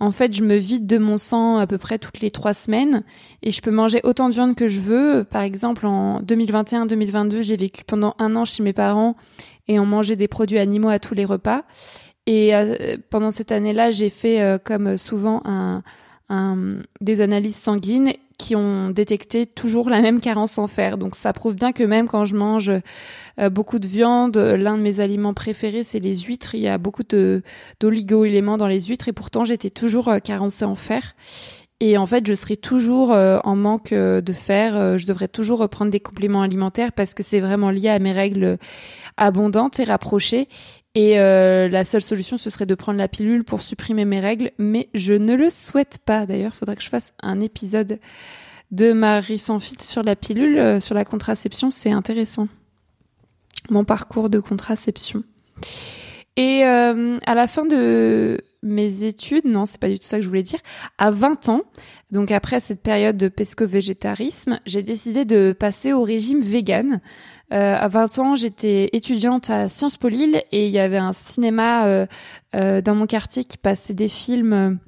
En 0.00 0.10
fait, 0.10 0.32
je 0.32 0.44
me 0.44 0.56
vide 0.56 0.86
de 0.86 0.96
mon 0.96 1.18
sang 1.18 1.58
à 1.58 1.66
peu 1.66 1.76
près 1.76 1.98
toutes 1.98 2.20
les 2.20 2.30
trois 2.30 2.54
semaines 2.54 3.02
et 3.42 3.50
je 3.50 3.60
peux 3.60 3.72
manger 3.72 4.00
autant 4.04 4.28
de 4.28 4.34
viande 4.34 4.54
que 4.54 4.68
je 4.68 4.78
veux. 4.78 5.24
Par 5.28 5.42
exemple, 5.42 5.86
en 5.86 6.22
2021-2022, 6.22 7.42
j'ai 7.42 7.56
vécu 7.56 7.82
pendant 7.84 8.14
un 8.18 8.36
an 8.36 8.44
chez 8.44 8.62
mes 8.62 8.72
parents 8.72 9.16
et 9.66 9.80
on 9.80 9.86
mangeait 9.86 10.16
des 10.16 10.28
produits 10.28 10.58
animaux 10.58 10.88
à 10.88 11.00
tous 11.00 11.14
les 11.14 11.24
repas. 11.24 11.64
Et 12.26 12.54
euh, 12.54 12.96
pendant 13.10 13.30
cette 13.30 13.50
année-là, 13.50 13.90
j'ai 13.90 14.10
fait, 14.10 14.40
euh, 14.40 14.58
comme 14.62 14.96
souvent, 14.96 15.42
un, 15.44 15.82
des 17.00 17.20
analyses 17.20 17.56
sanguines 17.56 18.12
qui 18.38 18.54
ont 18.54 18.90
détecté 18.90 19.46
toujours 19.46 19.90
la 19.90 20.00
même 20.00 20.20
carence 20.20 20.58
en 20.58 20.68
fer. 20.68 20.96
Donc 20.96 21.16
ça 21.16 21.32
prouve 21.32 21.56
bien 21.56 21.72
que 21.72 21.82
même 21.82 22.06
quand 22.06 22.24
je 22.24 22.36
mange 22.36 22.70
euh, 23.40 23.50
beaucoup 23.50 23.80
de 23.80 23.86
viande, 23.86 24.36
l'un 24.36 24.76
de 24.76 24.82
mes 24.82 25.00
aliments 25.00 25.34
préférés 25.34 25.82
c'est 25.84 25.98
les 25.98 26.16
huîtres. 26.16 26.54
Il 26.54 26.60
y 26.60 26.68
a 26.68 26.78
beaucoup 26.78 27.02
d'oligo-éléments 27.80 28.56
dans 28.56 28.68
les 28.68 28.80
huîtres 28.82 29.08
et 29.08 29.12
pourtant 29.12 29.44
j'étais 29.44 29.70
toujours 29.70 30.10
carencée 30.22 30.64
en 30.64 30.76
fer. 30.76 31.14
Et 31.80 31.96
en 31.96 32.06
fait, 32.06 32.26
je 32.26 32.34
serai 32.34 32.56
toujours 32.56 33.10
en 33.10 33.54
manque 33.56 33.94
de 33.94 34.32
fer. 34.32 34.98
je 34.98 35.06
devrais 35.06 35.28
toujours 35.28 35.60
reprendre 35.60 35.92
des 35.92 36.00
compléments 36.00 36.42
alimentaires 36.42 36.92
parce 36.92 37.14
que 37.14 37.22
c'est 37.22 37.38
vraiment 37.38 37.70
lié 37.70 37.88
à 37.88 38.00
mes 38.00 38.10
règles 38.10 38.58
abondantes 39.16 39.78
et 39.78 39.84
rapprochées. 39.84 40.48
Et 40.94 41.20
euh, 41.20 41.68
la 41.68 41.84
seule 41.84 42.02
solution, 42.02 42.36
ce 42.36 42.50
serait 42.50 42.66
de 42.66 42.74
prendre 42.74 42.98
la 42.98 43.06
pilule 43.06 43.44
pour 43.44 43.60
supprimer 43.62 44.04
mes 44.04 44.18
règles, 44.20 44.50
mais 44.58 44.88
je 44.94 45.12
ne 45.12 45.34
le 45.34 45.50
souhaite 45.50 45.98
pas. 46.04 46.26
D'ailleurs, 46.26 46.52
il 46.54 46.58
faudrait 46.58 46.76
que 46.76 46.82
je 46.82 46.88
fasse 46.88 47.12
un 47.22 47.40
épisode 47.40 48.00
de 48.70 48.92
Marie 48.92 49.38
sans 49.38 49.58
filtre 49.58 49.84
sur 49.84 50.02
la 50.02 50.16
pilule, 50.16 50.58
euh, 50.58 50.80
sur 50.80 50.94
la 50.94 51.04
contraception, 51.04 51.70
c'est 51.70 51.92
intéressant. 51.92 52.48
Mon 53.70 53.84
parcours 53.84 54.28
de 54.30 54.40
contraception. 54.40 55.22
Et 56.38 56.64
euh, 56.64 57.18
à 57.26 57.34
la 57.34 57.48
fin 57.48 57.66
de 57.66 58.38
mes 58.62 59.02
études, 59.02 59.44
non, 59.44 59.66
c'est 59.66 59.80
pas 59.80 59.88
du 59.88 59.98
tout 59.98 60.06
ça 60.06 60.18
que 60.18 60.22
je 60.22 60.28
voulais 60.28 60.44
dire, 60.44 60.60
à 60.96 61.10
20 61.10 61.48
ans, 61.48 61.62
donc 62.12 62.30
après 62.30 62.60
cette 62.60 62.80
période 62.80 63.16
de 63.16 63.26
pesco-végétarisme, 63.26 64.60
j'ai 64.64 64.84
décidé 64.84 65.24
de 65.24 65.52
passer 65.52 65.92
au 65.92 66.04
régime 66.04 66.38
vegan. 66.38 67.00
Euh, 67.52 67.74
à 67.74 67.88
20 67.88 68.18
ans, 68.20 68.34
j'étais 68.36 68.88
étudiante 68.92 69.50
à 69.50 69.68
Sciences 69.68 69.96
Po 69.96 70.06
Lille 70.06 70.40
et 70.52 70.66
il 70.66 70.70
y 70.70 70.78
avait 70.78 70.98
un 70.98 71.12
cinéma 71.12 72.06
euh, 72.54 72.80
dans 72.82 72.94
mon 72.94 73.06
quartier 73.06 73.42
qui 73.42 73.58
passait 73.58 73.94
des 73.94 74.08
films 74.08 74.78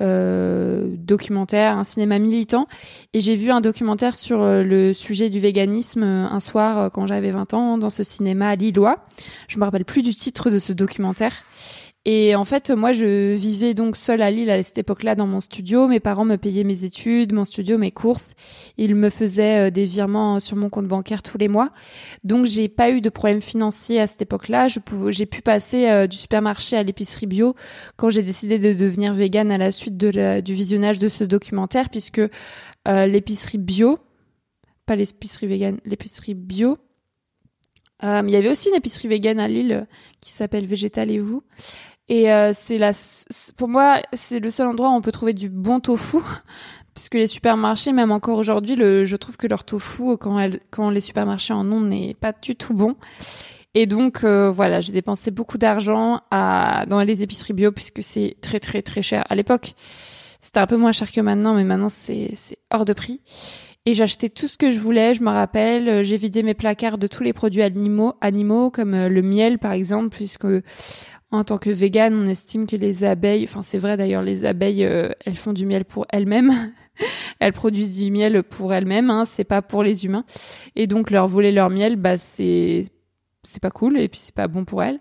documentaires, 0.00 1.76
un 1.76 1.84
cinéma 1.84 2.18
militant. 2.18 2.66
Et 3.12 3.20
j'ai 3.20 3.36
vu 3.36 3.50
un 3.50 3.60
documentaire 3.60 4.16
sur 4.16 4.40
le 4.44 4.92
sujet 4.92 5.30
du 5.30 5.40
véganisme 5.40 6.02
un 6.02 6.40
soir 6.40 6.90
quand 6.92 7.06
j'avais 7.06 7.30
20 7.30 7.54
ans 7.54 7.78
dans 7.78 7.90
ce 7.90 8.02
cinéma 8.02 8.54
lillois. 8.56 9.04
Je 9.48 9.58
me 9.58 9.64
rappelle 9.64 9.84
plus 9.84 10.02
du 10.02 10.14
titre 10.14 10.50
de 10.50 10.58
ce 10.58 10.72
documentaire. 10.72 11.32
Et 12.12 12.34
en 12.34 12.44
fait, 12.44 12.70
moi, 12.70 12.92
je 12.92 13.36
vivais 13.36 13.72
donc 13.72 13.96
seule 13.96 14.20
à 14.20 14.32
Lille 14.32 14.50
à 14.50 14.60
cette 14.64 14.78
époque-là 14.78 15.14
dans 15.14 15.28
mon 15.28 15.38
studio. 15.38 15.86
Mes 15.86 16.00
parents 16.00 16.24
me 16.24 16.34
payaient 16.34 16.64
mes 16.64 16.84
études, 16.84 17.32
mon 17.32 17.44
studio, 17.44 17.78
mes 17.78 17.92
courses. 17.92 18.32
Ils 18.78 18.96
me 18.96 19.10
faisaient 19.10 19.68
euh, 19.68 19.70
des 19.70 19.84
virements 19.84 20.40
sur 20.40 20.56
mon 20.56 20.70
compte 20.70 20.88
bancaire 20.88 21.22
tous 21.22 21.38
les 21.38 21.46
mois. 21.46 21.70
Donc, 22.24 22.46
j'ai 22.46 22.68
pas 22.68 22.90
eu 22.90 23.00
de 23.00 23.10
problème 23.10 23.40
financier 23.40 24.00
à 24.00 24.08
cette 24.08 24.22
époque-là. 24.22 24.66
J'ai 25.10 25.26
pu 25.26 25.40
passer 25.40 25.88
euh, 25.88 26.08
du 26.08 26.16
supermarché 26.16 26.76
à 26.76 26.82
l'épicerie 26.82 27.26
bio 27.26 27.54
quand 27.96 28.10
j'ai 28.10 28.24
décidé 28.24 28.58
de 28.58 28.72
devenir 28.72 29.14
végane 29.14 29.52
à 29.52 29.58
la 29.58 29.70
suite 29.70 29.96
du 29.96 30.52
visionnage 30.52 30.98
de 30.98 31.08
ce 31.08 31.22
documentaire, 31.22 31.90
puisque 31.90 32.18
euh, 32.88 33.06
l'épicerie 33.06 33.58
bio, 33.58 34.00
pas 34.84 34.96
l'épicerie 34.96 35.46
végane, 35.46 35.78
l'épicerie 35.84 36.34
bio, 36.34 36.76
il 38.02 38.30
y 38.30 38.36
avait 38.36 38.48
aussi 38.48 38.70
une 38.70 38.76
épicerie 38.76 39.08
végane 39.08 39.38
à 39.38 39.46
Lille 39.46 39.86
qui 40.22 40.32
s'appelle 40.32 40.64
Végétal 40.64 41.10
et 41.10 41.18
vous. 41.18 41.42
Et 42.10 42.32
euh, 42.32 42.50
c'est 42.52 42.76
la, 42.76 42.90
pour 43.56 43.68
moi, 43.68 44.02
c'est 44.12 44.40
le 44.40 44.50
seul 44.50 44.66
endroit 44.66 44.90
où 44.90 44.94
on 44.94 45.00
peut 45.00 45.12
trouver 45.12 45.32
du 45.32 45.48
bon 45.48 45.78
tofu, 45.78 46.18
puisque 46.94 47.14
les 47.14 47.28
supermarchés, 47.28 47.92
même 47.92 48.10
encore 48.10 48.36
aujourd'hui, 48.36 48.74
le, 48.74 49.04
je 49.04 49.14
trouve 49.14 49.36
que 49.36 49.46
leur 49.46 49.62
tofu, 49.62 50.16
quand, 50.18 50.38
elle, 50.38 50.58
quand 50.70 50.90
les 50.90 51.00
supermarchés 51.00 51.54
en 51.54 51.70
ont, 51.70 51.80
n'est 51.80 52.14
pas 52.14 52.32
du 52.32 52.56
tout 52.56 52.74
bon. 52.74 52.96
Et 53.74 53.86
donc 53.86 54.24
euh, 54.24 54.50
voilà, 54.50 54.80
j'ai 54.80 54.90
dépensé 54.90 55.30
beaucoup 55.30 55.56
d'argent 55.56 56.20
à 56.32 56.84
dans 56.88 57.00
les 57.04 57.22
épiceries 57.22 57.52
bio 57.52 57.70
puisque 57.70 58.02
c'est 58.02 58.36
très 58.40 58.58
très 58.58 58.82
très 58.82 59.00
cher. 59.00 59.22
À 59.30 59.36
l'époque, 59.36 59.74
c'était 60.40 60.58
un 60.58 60.66
peu 60.66 60.76
moins 60.76 60.90
cher 60.90 61.08
que 61.12 61.20
maintenant, 61.20 61.54
mais 61.54 61.62
maintenant 61.62 61.88
c'est 61.88 62.34
hors 62.72 62.84
de 62.84 62.92
prix. 62.92 63.20
Et 63.86 63.94
j'achetais 63.94 64.28
tout 64.28 64.46
ce 64.46 64.58
que 64.58 64.70
je 64.70 64.78
voulais. 64.78 65.14
Je 65.14 65.22
me 65.22 65.30
rappelle, 65.30 66.02
j'ai 66.04 66.16
vidé 66.16 66.42
mes 66.42 66.52
placards 66.52 66.98
de 66.98 67.06
tous 67.06 67.22
les 67.22 67.32
produits 67.32 67.62
animaux, 67.62 68.14
animaux 68.20 68.70
comme 68.70 68.94
euh, 68.94 69.08
le 69.08 69.22
miel 69.22 69.58
par 69.58 69.72
exemple, 69.72 70.08
puisque 70.10 70.46
en 71.32 71.44
tant 71.44 71.58
que 71.58 71.70
végane, 71.70 72.14
on 72.14 72.26
estime 72.26 72.66
que 72.66 72.74
les 72.74 73.04
abeilles, 73.04 73.44
enfin 73.44 73.62
c'est 73.62 73.78
vrai 73.78 73.96
d'ailleurs, 73.96 74.22
les 74.22 74.44
abeilles, 74.44 74.84
euh, 74.84 75.10
elles 75.24 75.36
font 75.36 75.52
du 75.52 75.64
miel 75.64 75.84
pour 75.84 76.06
elles-mêmes. 76.10 76.50
elles 77.38 77.52
produisent 77.52 77.98
du 77.98 78.10
miel 78.10 78.42
pour 78.42 78.72
elles-mêmes, 78.72 79.10
hein, 79.10 79.24
c'est 79.24 79.44
pas 79.44 79.62
pour 79.62 79.84
les 79.84 80.04
humains. 80.04 80.24
Et 80.74 80.86
donc 80.86 81.10
leur 81.10 81.28
voler 81.28 81.52
leur 81.52 81.70
miel, 81.70 81.96
bah 81.96 82.18
c'est 82.18 82.86
c'est 83.42 83.62
pas 83.62 83.70
cool 83.70 83.98
et 83.98 84.08
puis 84.08 84.20
c'est 84.20 84.34
pas 84.34 84.48
bon 84.48 84.64
pour 84.64 84.82
elles. 84.82 84.98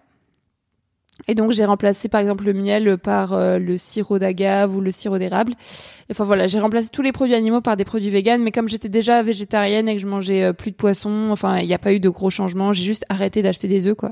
Et 1.27 1.35
donc 1.35 1.51
j'ai 1.51 1.65
remplacé 1.65 2.07
par 2.07 2.21
exemple 2.21 2.45
le 2.45 2.53
miel 2.53 2.97
par 2.97 3.33
euh, 3.33 3.57
le 3.57 3.77
sirop 3.77 4.19
d'agave 4.19 4.75
ou 4.75 4.81
le 4.81 4.91
sirop 4.91 5.17
d'érable. 5.17 5.55
Enfin 6.09 6.23
voilà, 6.23 6.47
j'ai 6.47 6.59
remplacé 6.59 6.89
tous 6.89 7.01
les 7.01 7.11
produits 7.11 7.35
animaux 7.35 7.61
par 7.61 7.75
des 7.75 7.85
produits 7.85 8.09
véganes, 8.09 8.41
mais 8.41 8.51
comme 8.51 8.69
j'étais 8.69 8.87
déjà 8.87 9.21
végétarienne 9.21 9.89
et 9.89 9.95
que 9.95 10.01
je 10.01 10.07
mangeais 10.07 10.43
euh, 10.43 10.53
plus 10.53 10.71
de 10.71 10.75
poisson, 10.75 11.23
enfin 11.29 11.57
il 11.57 11.67
n'y 11.67 11.73
a 11.73 11.79
pas 11.79 11.91
eu 11.91 11.99
de 11.99 12.09
gros 12.09 12.29
changements, 12.29 12.71
j'ai 12.71 12.83
juste 12.83 13.05
arrêté 13.09 13.41
d'acheter 13.41 13.67
des 13.67 13.87
œufs 13.87 13.97
quoi. 13.97 14.11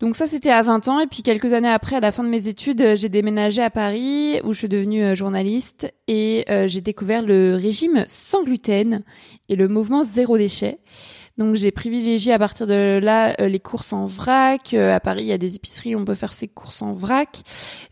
Donc 0.00 0.14
ça, 0.14 0.26
c'était 0.26 0.50
à 0.50 0.62
20 0.62 0.88
ans. 0.88 1.00
Et 1.00 1.06
puis 1.06 1.22
quelques 1.22 1.52
années 1.52 1.68
après, 1.68 1.96
à 1.96 2.00
la 2.00 2.12
fin 2.12 2.22
de 2.22 2.28
mes 2.28 2.46
études, 2.46 2.80
euh, 2.80 2.96
j'ai 2.96 3.08
déménagé 3.08 3.62
à 3.62 3.70
Paris, 3.70 4.40
où 4.44 4.52
je 4.52 4.58
suis 4.58 4.68
devenue 4.68 5.02
euh, 5.02 5.14
journaliste, 5.14 5.92
et 6.06 6.44
euh, 6.50 6.68
j'ai 6.68 6.80
découvert 6.80 7.22
le 7.22 7.56
régime 7.56 8.04
sans 8.06 8.44
gluten 8.44 9.02
et 9.48 9.56
le 9.56 9.66
mouvement 9.66 10.04
zéro 10.04 10.38
déchet. 10.38 10.78
Donc 11.38 11.54
j'ai 11.54 11.70
privilégié 11.70 12.32
à 12.32 12.38
partir 12.38 12.66
de 12.66 12.98
là 13.00 13.36
euh, 13.40 13.46
les 13.46 13.60
courses 13.60 13.92
en 13.92 14.06
vrac. 14.06 14.74
Euh, 14.74 14.94
à 14.94 14.98
Paris, 14.98 15.22
il 15.22 15.28
y 15.28 15.32
a 15.32 15.38
des 15.38 15.54
épiceries 15.54 15.94
où 15.94 16.00
on 16.00 16.04
peut 16.04 16.14
faire 16.14 16.32
ses 16.32 16.48
courses 16.48 16.82
en 16.82 16.92
vrac. 16.92 17.42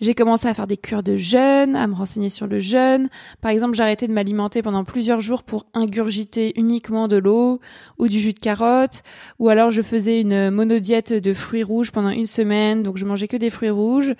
J'ai 0.00 0.14
commencé 0.14 0.48
à 0.48 0.54
faire 0.54 0.66
des 0.66 0.76
cures 0.76 1.04
de 1.04 1.14
jeûne, 1.14 1.76
à 1.76 1.86
me 1.86 1.94
renseigner 1.94 2.28
sur 2.28 2.48
le 2.48 2.58
jeûne. 2.58 3.08
Par 3.40 3.52
exemple, 3.52 3.76
j'ai 3.76 3.84
arrêté 3.84 4.08
de 4.08 4.12
m'alimenter 4.12 4.62
pendant 4.62 4.82
plusieurs 4.82 5.20
jours 5.20 5.44
pour 5.44 5.66
ingurgiter 5.74 6.58
uniquement 6.58 7.06
de 7.06 7.16
l'eau 7.16 7.60
ou 7.98 8.08
du 8.08 8.18
jus 8.18 8.32
de 8.32 8.40
carotte. 8.40 9.04
Ou 9.38 9.48
alors 9.48 9.70
je 9.70 9.80
faisais 9.80 10.20
une 10.20 10.50
monodiète 10.50 11.12
de 11.12 11.32
fruits 11.32 11.62
rouges 11.62 11.92
pendant 11.92 12.10
une 12.10 12.26
semaine. 12.26 12.82
Donc 12.82 12.96
je 12.96 13.04
mangeais 13.04 13.28
que 13.28 13.36
des 13.36 13.50
fruits 13.50 13.70
rouges. 13.70 14.14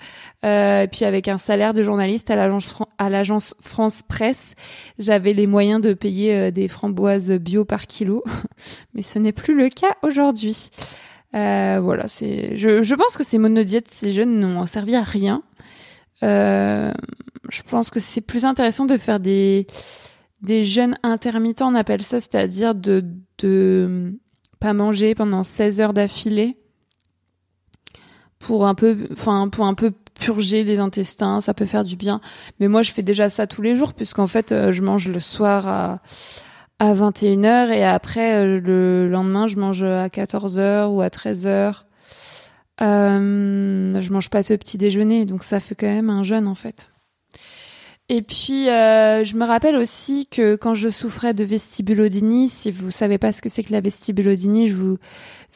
Euh, 0.45 0.83
et 0.83 0.87
puis 0.87 1.03
avec 1.03 1.27
un 1.27 1.37
salaire 1.37 1.73
de 1.73 1.83
journaliste 1.83 2.31
à 2.31 2.37
l'agence 2.37 2.75
l'agence 2.99 3.55
France 3.59 4.03
Presse, 4.03 4.53
j'avais 4.99 5.33
les 5.33 5.47
moyens 5.47 5.81
de 5.81 5.93
payer 5.93 6.33
euh, 6.33 6.51
des 6.51 6.69
framboises 6.69 7.31
bio 7.31 7.65
par 7.65 7.87
kilo. 7.87 8.23
Mais 8.93 9.01
n'est 9.17 9.31
plus 9.33 9.55
le 9.55 9.69
cas 9.69 9.95
aujourd'hui. 10.03 10.69
Euh, 11.35 11.79
voilà, 11.81 12.07
c'est. 12.07 12.55
Je, 12.55 12.95
pense 12.95 13.17
que 13.17 13.23
ces 13.23 13.37
monodiètes, 13.37 13.89
ces 13.89 14.11
jeunes 14.11 14.39
n'ont 14.39 14.65
servi 14.65 14.95
à 14.95 15.03
rien. 15.03 15.43
Euh, 16.23 16.91
je 17.49 17.61
pense 17.63 17.89
que 17.89 17.99
c'est 17.99 18.21
plus 18.21 18.45
intéressant 18.45 18.85
de 18.85 18.97
faire 18.97 19.19
des 19.19 19.67
des 20.41 20.63
jeûnes 20.63 20.97
intermittents, 21.03 21.71
on 21.71 21.75
appelle 21.75 22.01
ça, 22.01 22.19
c'est-à-dire 22.19 22.75
de 22.75 23.03
de 23.39 24.13
pas 24.59 24.73
manger 24.73 25.15
pendant 25.15 25.43
16 25.43 25.81
heures 25.81 25.93
d'affilée 25.93 26.57
pour 28.39 28.67
un 28.67 28.75
peu, 28.75 28.97
enfin 29.11 29.49
pour 29.49 29.65
un 29.65 29.73
peu 29.73 29.91
purger 30.19 30.63
les 30.63 30.79
intestins, 30.79 31.41
ça 31.41 31.53
peut 31.53 31.65
faire 31.65 31.83
du 31.83 31.95
bien. 31.95 32.21
Mais 32.59 32.67
moi, 32.67 32.81
je 32.81 32.91
fais 32.91 33.03
déjà 33.03 33.29
ça 33.29 33.47
tous 33.47 33.61
les 33.61 33.75
jours 33.75 33.93
puisqu'en 33.93 34.27
fait, 34.27 34.51
euh, 34.51 34.71
je 34.71 34.81
mange 34.81 35.07
le 35.07 35.19
soir 35.19 35.67
à 35.67 36.01
à 36.79 36.93
21h 36.93 37.69
et 37.71 37.83
après 37.83 38.35
euh, 38.35 38.59
le 38.59 39.09
lendemain 39.09 39.47
je 39.47 39.55
mange 39.55 39.83
à 39.83 40.07
14h 40.07 40.87
ou 40.87 41.01
à 41.01 41.07
13h. 41.07 41.83
Euh, 42.79 44.01
je 44.01 44.13
mange 44.13 44.29
pas 44.29 44.43
ce 44.43 44.53
petit 44.53 44.77
déjeuner 44.77 45.25
donc 45.25 45.43
ça 45.43 45.59
fait 45.59 45.75
quand 45.75 45.87
même 45.87 46.09
un 46.09 46.23
jeûne 46.23 46.47
en 46.47 46.55
fait. 46.55 46.91
Et 48.09 48.21
puis 48.21 48.69
euh, 48.69 49.23
je 49.23 49.35
me 49.35 49.45
rappelle 49.45 49.75
aussi 49.75 50.27
que 50.27 50.55
quand 50.55 50.75
je 50.75 50.89
souffrais 50.89 51.33
de 51.33 51.43
vestibulodynie, 51.43 52.47
si 52.47 52.71
vous 52.71 52.89
savez 52.89 53.17
pas 53.17 53.33
ce 53.33 53.41
que 53.41 53.49
c'est 53.49 53.63
que 53.63 53.73
la 53.73 53.81
vestibulodynie, 53.81 54.67
je 54.67 54.75
vous 54.75 54.97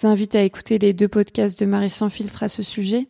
invite 0.03 0.35
à 0.35 0.41
écouter 0.41 0.77
les 0.77 0.91
deux 0.91 1.07
podcasts 1.07 1.59
de 1.59 1.65
Marie 1.65 1.89
sans 1.89 2.09
filtre 2.09 2.43
à 2.43 2.49
ce 2.49 2.61
sujet. 2.61 3.07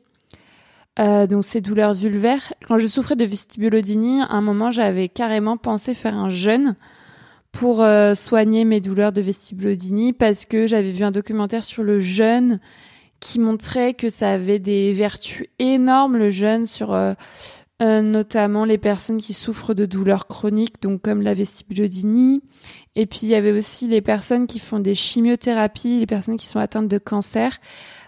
Euh, 1.00 1.26
donc 1.26 1.46
ces 1.46 1.62
douleurs 1.62 1.94
vulvaires. 1.96 2.54
Quand 2.68 2.78
je 2.78 2.86
souffrais 2.86 3.16
de 3.16 3.26
vestibulodynie, 3.26 4.22
à 4.22 4.34
un 4.34 4.42
moment 4.42 4.70
j'avais 4.70 5.10
carrément 5.10 5.58
pensé 5.58 5.96
faire 5.96 6.16
un 6.16 6.30
jeûne 6.30 6.76
pour 7.52 7.82
euh, 7.82 8.16
soigner 8.16 8.66
mes 8.66 8.82
douleurs 8.82 9.12
de 9.12 9.22
vestibulodynie 9.22 10.14
parce 10.14 10.46
que 10.46 10.68
j'avais 10.68 10.92
vu 10.92 11.04
un 11.04 11.12
documentaire 11.12 11.66
sur 11.66 11.84
le 11.84 12.00
jeûne 12.00 12.60
qui 13.20 13.40
montrait 13.40 13.94
que 13.94 14.10
ça 14.10 14.32
avait 14.32 14.60
des 14.60 14.94
vertus 14.94 15.48
énormes 15.60 16.18
le 16.18 16.30
jeûne 16.30 16.66
sur 16.66 16.94
euh, 16.94 17.14
euh, 17.82 18.02
notamment 18.02 18.66
les 18.66 18.78
personnes 18.78 19.18
qui 19.18 19.34
souffrent 19.34 19.74
de 19.74 19.86
douleurs 19.86 20.28
chroniques 20.28 20.82
donc 20.82 21.02
comme 21.02 21.22
la 21.22 21.34
vestibulodynie. 21.34 22.42
Et 22.96 23.06
puis 23.06 23.22
il 23.24 23.30
y 23.30 23.36
avait 23.36 23.52
aussi 23.52 23.88
les 23.88 24.02
personnes 24.02 24.48
qui 24.48 24.60
font 24.60 24.80
des 24.80 24.96
chimiothérapies 24.96 26.00
les 26.00 26.06
personnes 26.06 26.38
qui 26.38 26.48
sont 26.48 26.60
atteintes 26.60 26.88
de 26.88 26.98
cancer. 26.98 27.60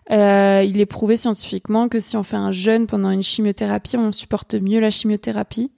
Il 0.10 0.80
est 0.80 0.86
prouvé 0.86 1.16
scientifiquement 1.16 1.88
que 1.88 2.00
si 2.00 2.18
on 2.18 2.24
fait 2.24 2.36
un 2.36 2.52
jeûne 2.52 2.88
pendant 2.88 3.10
une 3.10 3.24
chimiothérapie 3.24 3.98
on 3.98 4.12
supporte 4.12 4.56
mieux 4.56 4.80
la 4.80 4.90
chimiothérapie 4.90 5.72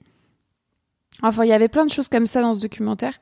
Enfin, 1.22 1.44
il 1.44 1.48
y 1.48 1.52
avait 1.52 1.68
plein 1.68 1.86
de 1.86 1.90
choses 1.90 2.08
comme 2.08 2.26
ça 2.26 2.42
dans 2.42 2.54
ce 2.54 2.60
documentaire. 2.60 3.14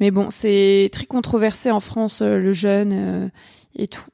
Mais 0.00 0.10
bon, 0.10 0.30
c'est 0.30 0.90
très 0.92 1.06
controversé 1.06 1.70
en 1.70 1.80
France, 1.80 2.20
euh, 2.20 2.38
le 2.38 2.52
jeûne 2.52 2.92
euh, 2.92 3.28
et 3.76 3.86
tout. 3.86 4.06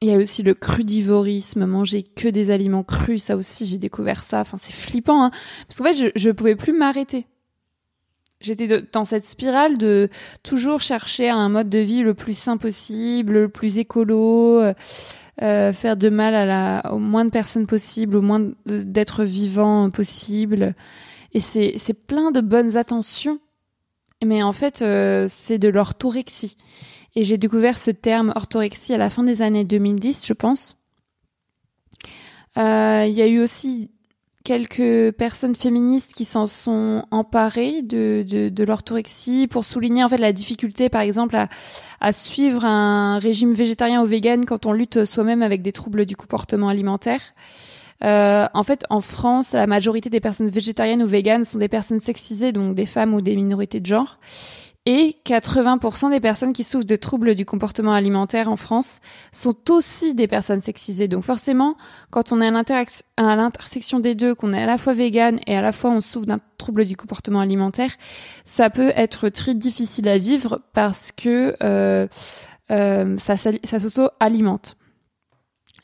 Il 0.00 0.08
y 0.08 0.14
a 0.14 0.16
aussi 0.16 0.44
le 0.44 0.54
crudivorisme, 0.54 1.66
manger 1.66 2.04
que 2.04 2.28
des 2.28 2.50
aliments 2.50 2.84
crus. 2.84 3.24
Ça 3.24 3.36
aussi, 3.36 3.66
j'ai 3.66 3.78
découvert 3.78 4.22
ça. 4.22 4.40
Enfin, 4.40 4.56
c'est 4.60 4.72
flippant, 4.72 5.24
hein. 5.24 5.30
Parce 5.66 5.78
qu'en 5.78 5.84
fait, 5.84 5.94
je, 5.94 6.06
je 6.14 6.30
pouvais 6.30 6.54
plus 6.54 6.72
m'arrêter. 6.72 7.26
J'étais 8.40 8.68
dans 8.92 9.02
cette 9.02 9.26
spirale 9.26 9.76
de 9.78 10.08
toujours 10.44 10.80
chercher 10.80 11.28
un 11.28 11.48
mode 11.48 11.68
de 11.68 11.80
vie 11.80 12.02
le 12.02 12.14
plus 12.14 12.38
sain 12.38 12.56
possible, 12.56 13.32
le 13.32 13.48
plus 13.48 13.78
écolo, 13.78 14.62
euh, 15.42 15.72
faire 15.72 15.96
de 15.96 16.08
mal 16.08 16.36
à 16.36 16.46
la, 16.46 16.92
au 16.92 16.98
moins 16.98 17.24
de 17.24 17.30
personnes 17.30 17.66
possible, 17.66 18.16
au 18.16 18.22
moins 18.22 18.48
d'être 18.66 19.24
vivant 19.24 19.90
possible. 19.90 20.76
Et 21.38 21.40
c'est, 21.40 21.94
plein 21.94 22.32
de 22.32 22.40
bonnes 22.40 22.76
attentions. 22.76 23.38
Mais 24.24 24.42
en 24.42 24.52
fait, 24.52 24.82
euh, 24.82 25.26
c'est 25.28 25.58
de 25.58 25.68
l'orthorexie. 25.68 26.56
Et 27.14 27.22
j'ai 27.22 27.38
découvert 27.38 27.78
ce 27.78 27.92
terme 27.92 28.32
orthorexie 28.34 28.92
à 28.92 28.98
la 28.98 29.08
fin 29.08 29.22
des 29.22 29.40
années 29.40 29.62
2010, 29.62 30.26
je 30.26 30.32
pense. 30.32 30.76
Euh, 32.56 33.04
il 33.06 33.14
y 33.14 33.22
a 33.22 33.28
eu 33.28 33.38
aussi 33.38 33.92
quelques 34.42 35.12
personnes 35.12 35.54
féministes 35.54 36.12
qui 36.12 36.24
s'en 36.24 36.48
sont 36.48 37.04
emparées 37.12 37.82
de 37.82 38.64
l'orthorexie 38.64 39.46
pour 39.46 39.64
souligner 39.64 40.02
en 40.02 40.08
fait 40.08 40.18
la 40.18 40.32
difficulté, 40.32 40.88
par 40.88 41.02
exemple, 41.02 41.36
à, 41.36 41.48
à 42.00 42.12
suivre 42.12 42.64
un 42.64 43.20
régime 43.20 43.52
végétarien 43.52 44.02
ou 44.02 44.06
vegan 44.06 44.44
quand 44.44 44.66
on 44.66 44.72
lutte 44.72 45.04
soi-même 45.04 45.42
avec 45.42 45.62
des 45.62 45.70
troubles 45.70 46.04
du 46.04 46.16
comportement 46.16 46.68
alimentaire. 46.68 47.20
Euh, 48.04 48.46
en 48.54 48.62
fait, 48.62 48.84
en 48.90 49.00
France, 49.00 49.52
la 49.52 49.66
majorité 49.66 50.10
des 50.10 50.20
personnes 50.20 50.48
végétariennes 50.48 51.02
ou 51.02 51.06
véganes 51.06 51.44
sont 51.44 51.58
des 51.58 51.68
personnes 51.68 52.00
sexisées, 52.00 52.52
donc 52.52 52.74
des 52.74 52.86
femmes 52.86 53.14
ou 53.14 53.20
des 53.20 53.36
minorités 53.36 53.80
de 53.80 53.86
genre. 53.86 54.18
Et 54.90 55.16
80% 55.26 56.10
des 56.10 56.20
personnes 56.20 56.54
qui 56.54 56.64
souffrent 56.64 56.86
de 56.86 56.96
troubles 56.96 57.34
du 57.34 57.44
comportement 57.44 57.92
alimentaire 57.92 58.48
en 58.48 58.56
France 58.56 59.00
sont 59.32 59.70
aussi 59.70 60.14
des 60.14 60.26
personnes 60.26 60.62
sexisées. 60.62 61.08
Donc 61.08 61.24
forcément, 61.24 61.76
quand 62.08 62.32
on 62.32 62.40
est 62.40 62.48
à 62.48 63.36
l'intersection 63.36 64.00
des 64.00 64.14
deux, 64.14 64.34
qu'on 64.34 64.54
est 64.54 64.62
à 64.62 64.66
la 64.66 64.78
fois 64.78 64.94
végane 64.94 65.40
et 65.46 65.56
à 65.56 65.60
la 65.60 65.72
fois 65.72 65.90
on 65.90 66.00
souffre 66.00 66.24
d'un 66.24 66.40
trouble 66.56 66.86
du 66.86 66.96
comportement 66.96 67.40
alimentaire, 67.40 67.90
ça 68.46 68.70
peut 68.70 68.92
être 68.96 69.28
très 69.28 69.54
difficile 69.54 70.08
à 70.08 70.16
vivre 70.16 70.62
parce 70.72 71.12
que 71.12 71.54
euh, 71.62 72.06
euh, 72.70 73.16
ça, 73.18 73.36
ça 73.36 73.78
s'auto-alimente. 73.78 74.76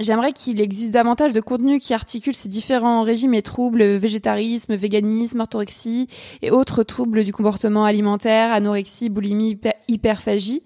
J'aimerais 0.00 0.32
qu'il 0.32 0.60
existe 0.60 0.92
davantage 0.92 1.32
de 1.32 1.40
contenu 1.40 1.78
qui 1.78 1.94
articule 1.94 2.34
ces 2.34 2.48
différents 2.48 3.02
régimes 3.02 3.34
et 3.34 3.42
troubles, 3.42 3.84
végétarisme, 3.84 4.74
véganisme, 4.74 5.40
orthorexie 5.40 6.08
et 6.42 6.50
autres 6.50 6.82
troubles 6.82 7.22
du 7.22 7.32
comportement 7.32 7.84
alimentaire, 7.84 8.52
anorexie, 8.52 9.08
boulimie, 9.08 9.58
hyperphagie. 9.86 10.64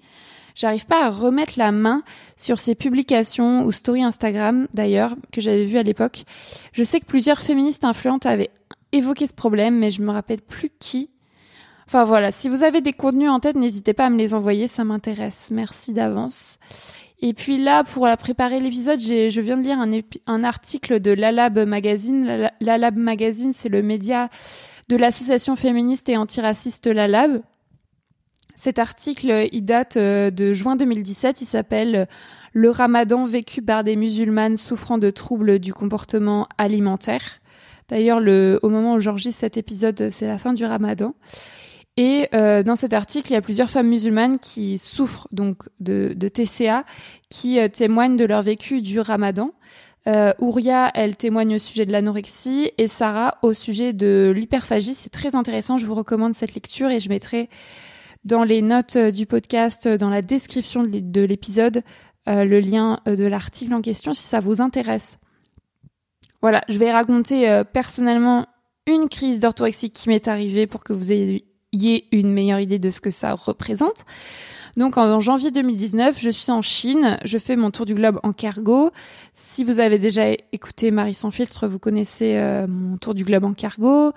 J'arrive 0.54 0.86
pas 0.86 1.04
à 1.04 1.10
remettre 1.10 1.52
la 1.56 1.72
main 1.72 2.02
sur 2.36 2.58
ces 2.58 2.74
publications 2.74 3.64
ou 3.64 3.70
stories 3.70 4.02
Instagram, 4.02 4.66
d'ailleurs, 4.72 5.14
que 5.30 5.40
j'avais 5.40 5.66
vues 5.66 5.78
à 5.78 5.82
l'époque. 5.82 6.24
Je 6.72 6.82
sais 6.82 6.98
que 6.98 7.06
plusieurs 7.06 7.38
féministes 7.38 7.84
influentes 7.84 8.26
avaient 8.26 8.50
évoqué 8.92 9.26
ce 9.26 9.34
problème, 9.34 9.78
mais 9.78 9.90
je 9.90 10.02
me 10.02 10.10
rappelle 10.10 10.40
plus 10.40 10.70
qui. 10.80 11.10
Enfin 11.86 12.04
voilà, 12.04 12.32
si 12.32 12.48
vous 12.48 12.64
avez 12.64 12.80
des 12.80 12.92
contenus 12.92 13.30
en 13.30 13.40
tête, 13.40 13.56
n'hésitez 13.56 13.92
pas 13.92 14.06
à 14.06 14.10
me 14.10 14.18
les 14.18 14.34
envoyer, 14.34 14.68
ça 14.68 14.84
m'intéresse. 14.84 15.50
Merci 15.52 15.92
d'avance. 15.92 16.58
Et 17.20 17.34
puis 17.34 17.58
là, 17.58 17.82
pour 17.82 18.06
la 18.06 18.16
préparer 18.16 18.60
l'épisode, 18.60 19.00
je 19.00 19.40
viens 19.40 19.56
de 19.56 19.62
lire 19.62 19.78
un, 20.26 20.44
article 20.44 21.00
de 21.00 21.10
l'Alab 21.10 21.58
Magazine. 21.66 22.50
L'Alab 22.60 22.96
Magazine, 22.96 23.52
c'est 23.52 23.68
le 23.68 23.82
média 23.82 24.28
de 24.88 24.96
l'association 24.96 25.56
féministe 25.56 26.08
et 26.08 26.16
antiraciste 26.16 26.86
L'Alab. 26.86 27.42
Cet 28.54 28.78
article, 28.78 29.48
il 29.52 29.64
date 29.64 29.96
euh, 29.96 30.30
de 30.30 30.52
juin 30.52 30.74
2017. 30.74 31.42
Il 31.42 31.44
s'appelle 31.44 32.08
Le 32.52 32.70
ramadan 32.70 33.24
vécu 33.24 33.62
par 33.62 33.84
des 33.84 33.94
musulmanes 33.94 34.56
souffrant 34.56 34.98
de 34.98 35.10
troubles 35.10 35.60
du 35.60 35.72
comportement 35.72 36.48
alimentaire. 36.56 37.40
D'ailleurs, 37.88 38.18
au 38.18 38.68
moment 38.68 38.94
où 38.94 38.98
j'enregistre 38.98 39.40
cet 39.40 39.56
épisode, 39.56 40.10
c'est 40.10 40.26
la 40.26 40.38
fin 40.38 40.52
du 40.52 40.64
ramadan. 40.64 41.14
Et 41.98 42.28
euh, 42.32 42.62
dans 42.62 42.76
cet 42.76 42.94
article, 42.94 43.30
il 43.30 43.34
y 43.34 43.36
a 43.36 43.42
plusieurs 43.42 43.68
femmes 43.68 43.88
musulmanes 43.88 44.38
qui 44.38 44.78
souffrent 44.78 45.28
donc 45.32 45.68
de, 45.80 46.14
TCA, 46.14 46.84
qui 47.28 47.58
euh, 47.58 47.68
témoignent 47.68 48.16
de 48.16 48.24
leur 48.24 48.40
vécu 48.40 48.80
du 48.80 49.00
Ramadan. 49.00 49.52
Euh, 50.08 50.32
Ouria, 50.38 50.90
elle 50.94 51.16
témoigne 51.16 51.56
au 51.56 51.58
sujet 51.58 51.84
de 51.84 51.92
l'anorexie 51.92 52.70
et 52.78 52.86
Sarah 52.88 53.36
au 53.42 53.52
sujet 53.52 53.92
de 53.92 54.32
l'hyperphagie. 54.34 54.94
C'est 54.94 55.10
très 55.10 55.34
intéressant. 55.34 55.76
Je 55.76 55.84
vous 55.84 55.94
recommande 55.94 56.34
cette 56.34 56.54
lecture 56.54 56.88
et 56.88 56.98
je 56.98 57.10
mettrai 57.10 57.50
dans 58.24 58.42
les 58.42 58.62
notes 58.62 58.96
euh, 58.96 59.10
du 59.10 59.26
podcast, 59.26 59.86
dans 59.86 60.08
la 60.08 60.22
description 60.22 60.82
de 60.82 61.20
l'épisode, 61.20 61.82
euh, 62.28 62.44
le 62.44 62.60
lien 62.60 63.00
de 63.06 63.26
l'article 63.26 63.74
en 63.74 63.82
question 63.82 64.14
si 64.14 64.22
ça 64.22 64.40
vous 64.40 64.62
intéresse. 64.62 65.18
Voilà, 66.40 66.62
je 66.68 66.78
vais 66.78 66.92
raconter 66.92 67.62
personnellement 67.72 68.46
une 68.86 69.08
crise 69.08 69.40
d'orthorexie 69.40 69.90
qui 69.90 70.08
m'est 70.08 70.28
arrivée 70.28 70.68
pour 70.68 70.84
que 70.84 70.92
vous 70.92 71.10
ayez 71.10 71.47
y 71.72 71.94
ait 71.94 72.04
une 72.12 72.32
meilleure 72.32 72.60
idée 72.60 72.78
de 72.78 72.90
ce 72.90 73.00
que 73.00 73.10
ça 73.10 73.34
représente. 73.34 74.04
Donc 74.76 74.96
en 74.96 75.18
janvier 75.18 75.50
2019, 75.50 76.18
je 76.20 76.30
suis 76.30 76.52
en 76.52 76.62
Chine, 76.62 77.18
je 77.24 77.36
fais 77.38 77.56
mon 77.56 77.70
tour 77.70 77.84
du 77.84 77.94
globe 77.94 78.20
en 78.22 78.32
cargo. 78.32 78.90
Si 79.32 79.64
vous 79.64 79.80
avez 79.80 79.98
déjà 79.98 80.30
écouté 80.52 80.90
Marie 80.90 81.14
sans 81.14 81.32
filtre, 81.32 81.66
vous 81.66 81.80
connaissez 81.80 82.36
euh, 82.36 82.66
mon 82.68 82.96
tour 82.96 83.14
du 83.14 83.24
globe 83.24 83.44
en 83.44 83.54
cargo. 83.54 84.12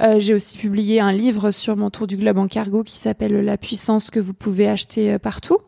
Euh, 0.00 0.18
j'ai 0.18 0.34
aussi 0.34 0.58
publié 0.58 0.98
un 0.98 1.12
livre 1.12 1.50
sur 1.50 1.76
mon 1.76 1.90
tour 1.90 2.06
du 2.06 2.16
globe 2.16 2.38
en 2.38 2.48
cargo 2.48 2.82
qui 2.82 2.96
s'appelle 2.96 3.44
La 3.44 3.56
puissance 3.56 4.10
que 4.10 4.18
vous 4.18 4.34
pouvez 4.34 4.68
acheter 4.68 5.12
euh, 5.12 5.18
partout. 5.18 5.58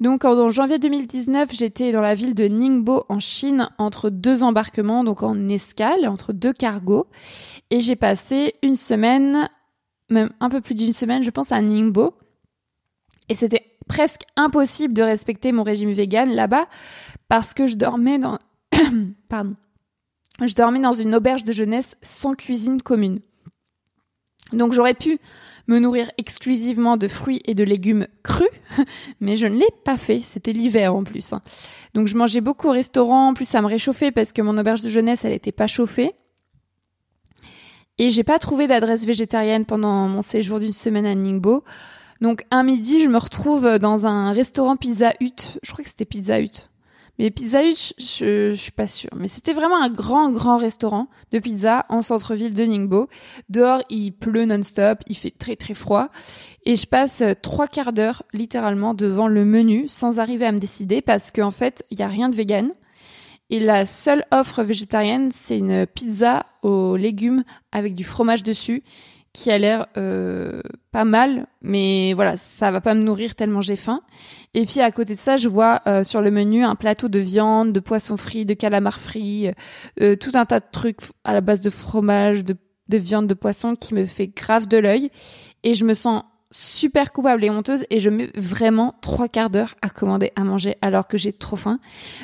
Donc 0.00 0.24
en 0.24 0.48
janvier 0.48 0.78
2019, 0.78 1.48
j'étais 1.52 1.92
dans 1.92 2.00
la 2.00 2.14
ville 2.14 2.34
de 2.34 2.48
Ningbo 2.48 3.04
en 3.08 3.18
Chine 3.18 3.68
entre 3.76 4.08
deux 4.08 4.42
embarquements, 4.42 5.04
donc 5.04 5.22
en 5.22 5.48
escale, 5.48 6.06
entre 6.08 6.32
deux 6.32 6.52
cargos. 6.52 7.06
Et 7.70 7.80
j'ai 7.80 7.96
passé 7.96 8.54
une 8.62 8.76
semaine, 8.76 9.50
même 10.10 10.30
un 10.40 10.48
peu 10.48 10.60
plus 10.60 10.74
d'une 10.74 10.92
semaine, 10.92 11.22
je 11.22 11.30
pense, 11.30 11.52
à 11.52 11.60
Ningbo. 11.60 12.14
Et 13.28 13.34
c'était 13.34 13.64
presque 13.88 14.22
impossible 14.36 14.94
de 14.94 15.02
respecter 15.02 15.52
mon 15.52 15.62
régime 15.62 15.92
vegan 15.92 16.30
là-bas 16.30 16.66
parce 17.28 17.54
que 17.54 17.66
je 17.66 17.76
dormais 17.76 18.18
dans... 18.18 18.38
Pardon. 19.28 19.54
Je 20.44 20.54
dormais 20.54 20.80
dans 20.80 20.92
une 20.92 21.14
auberge 21.14 21.44
de 21.44 21.52
jeunesse 21.52 21.96
sans 22.02 22.34
cuisine 22.34 22.82
commune. 22.82 23.20
Donc 24.52 24.72
j'aurais 24.72 24.94
pu 24.94 25.18
me 25.68 25.78
nourrir 25.78 26.10
exclusivement 26.18 26.96
de 26.96 27.06
fruits 27.06 27.40
et 27.44 27.54
de 27.54 27.62
légumes 27.62 28.08
crus, 28.24 28.48
mais 29.20 29.36
je 29.36 29.46
ne 29.46 29.58
l'ai 29.58 29.70
pas 29.84 29.96
fait. 29.96 30.20
C'était 30.20 30.52
l'hiver 30.52 30.94
en 30.94 31.04
plus. 31.04 31.32
Hein. 31.32 31.42
Donc 31.94 32.08
je 32.08 32.16
mangeais 32.16 32.40
beaucoup 32.40 32.68
au 32.68 32.72
restaurant. 32.72 33.28
En 33.28 33.34
plus, 33.34 33.48
ça 33.48 33.62
me 33.62 33.66
réchauffait 33.66 34.10
parce 34.10 34.32
que 34.32 34.42
mon 34.42 34.58
auberge 34.58 34.82
de 34.82 34.88
jeunesse, 34.88 35.24
elle 35.24 35.32
n'était 35.32 35.52
pas 35.52 35.66
chauffée. 35.66 36.12
Et 37.98 38.10
j'ai 38.10 38.24
pas 38.24 38.38
trouvé 38.38 38.66
d'adresse 38.66 39.04
végétarienne 39.04 39.66
pendant 39.66 40.08
mon 40.08 40.22
séjour 40.22 40.58
d'une 40.58 40.72
semaine 40.72 41.06
à 41.06 41.14
Ningbo. 41.14 41.64
Donc 42.20 42.44
un 42.50 42.62
midi, 42.62 43.02
je 43.02 43.08
me 43.08 43.18
retrouve 43.18 43.78
dans 43.78 44.06
un 44.06 44.32
restaurant 44.32 44.76
Pizza 44.76 45.12
Hut. 45.20 45.58
Je 45.62 45.72
crois 45.72 45.84
que 45.84 45.90
c'était 45.90 46.04
Pizza 46.04 46.40
Hut. 46.40 46.70
Mais 47.20 47.30
Pizza 47.30 47.62
Hut, 47.62 47.92
je, 47.98 48.54
suis 48.54 48.72
pas 48.72 48.86
sûre. 48.86 49.10
Mais 49.14 49.28
c'était 49.28 49.52
vraiment 49.52 49.82
un 49.82 49.90
grand, 49.90 50.30
grand 50.30 50.56
restaurant 50.56 51.08
de 51.32 51.38
pizza 51.38 51.84
en 51.90 52.00
centre-ville 52.00 52.54
de 52.54 52.64
Ningbo. 52.64 53.08
Dehors, 53.50 53.82
il 53.90 54.12
pleut 54.12 54.46
non-stop, 54.46 55.00
il 55.06 55.16
fait 55.16 55.30
très, 55.30 55.54
très 55.54 55.74
froid. 55.74 56.08
Et 56.64 56.76
je 56.76 56.86
passe 56.86 57.22
trois 57.42 57.68
quarts 57.68 57.92
d'heure, 57.92 58.22
littéralement, 58.32 58.94
devant 58.94 59.28
le 59.28 59.44
menu 59.44 59.86
sans 59.86 60.18
arriver 60.18 60.46
à 60.46 60.52
me 60.52 60.58
décider 60.58 61.02
parce 61.02 61.30
qu'en 61.30 61.50
fait, 61.50 61.84
il 61.90 61.98
y 61.98 62.02
a 62.02 62.08
rien 62.08 62.30
de 62.30 62.36
vegan. 62.36 62.70
Et 63.50 63.58
la 63.58 63.84
seule 63.84 64.24
offre 64.30 64.62
végétarienne, 64.62 65.30
c'est 65.34 65.58
une 65.58 65.86
pizza 65.86 66.46
aux 66.62 66.96
légumes 66.96 67.42
avec 67.72 67.94
du 67.94 68.04
fromage 68.04 68.44
dessus 68.44 68.84
qui 69.32 69.50
a 69.50 69.58
l'air 69.58 69.86
euh, 69.96 70.60
pas 70.90 71.04
mal, 71.04 71.46
mais 71.62 72.12
voilà, 72.14 72.36
ça 72.36 72.70
va 72.70 72.80
pas 72.80 72.94
me 72.94 73.02
nourrir 73.02 73.34
tellement 73.34 73.60
j'ai 73.60 73.76
faim. 73.76 74.02
Et 74.54 74.66
puis 74.66 74.80
à 74.80 74.90
côté 74.90 75.14
de 75.14 75.18
ça, 75.18 75.36
je 75.36 75.48
vois 75.48 75.80
euh, 75.86 76.02
sur 76.02 76.20
le 76.20 76.30
menu 76.30 76.64
un 76.64 76.74
plateau 76.74 77.08
de 77.08 77.18
viande, 77.18 77.72
de 77.72 77.80
poisson 77.80 78.16
frit, 78.16 78.44
de 78.44 78.54
calamar 78.54 78.98
frit, 78.98 79.50
euh, 80.00 80.16
tout 80.16 80.32
un 80.34 80.46
tas 80.46 80.60
de 80.60 80.66
trucs 80.70 81.00
à 81.22 81.32
la 81.32 81.40
base 81.40 81.60
de 81.60 81.70
fromage, 81.70 82.44
de, 82.44 82.56
de 82.88 82.98
viande, 82.98 83.28
de 83.28 83.34
poisson 83.34 83.76
qui 83.76 83.94
me 83.94 84.04
fait 84.04 84.28
grave 84.28 84.66
de 84.66 84.78
l'œil. 84.78 85.10
Et 85.62 85.74
je 85.74 85.84
me 85.84 85.94
sens 85.94 86.24
super 86.50 87.12
coupable 87.12 87.44
et 87.44 87.50
honteuse 87.50 87.84
et 87.90 88.00
je 88.00 88.10
mets 88.10 88.30
vraiment 88.34 88.94
trois 89.02 89.28
quarts 89.28 89.50
d'heure 89.50 89.74
à 89.82 89.88
commander 89.88 90.32
à 90.34 90.42
manger 90.42 90.76
alors 90.82 91.06
que 91.06 91.16
j'ai 91.16 91.32
trop 91.32 91.56
faim. 91.56 91.78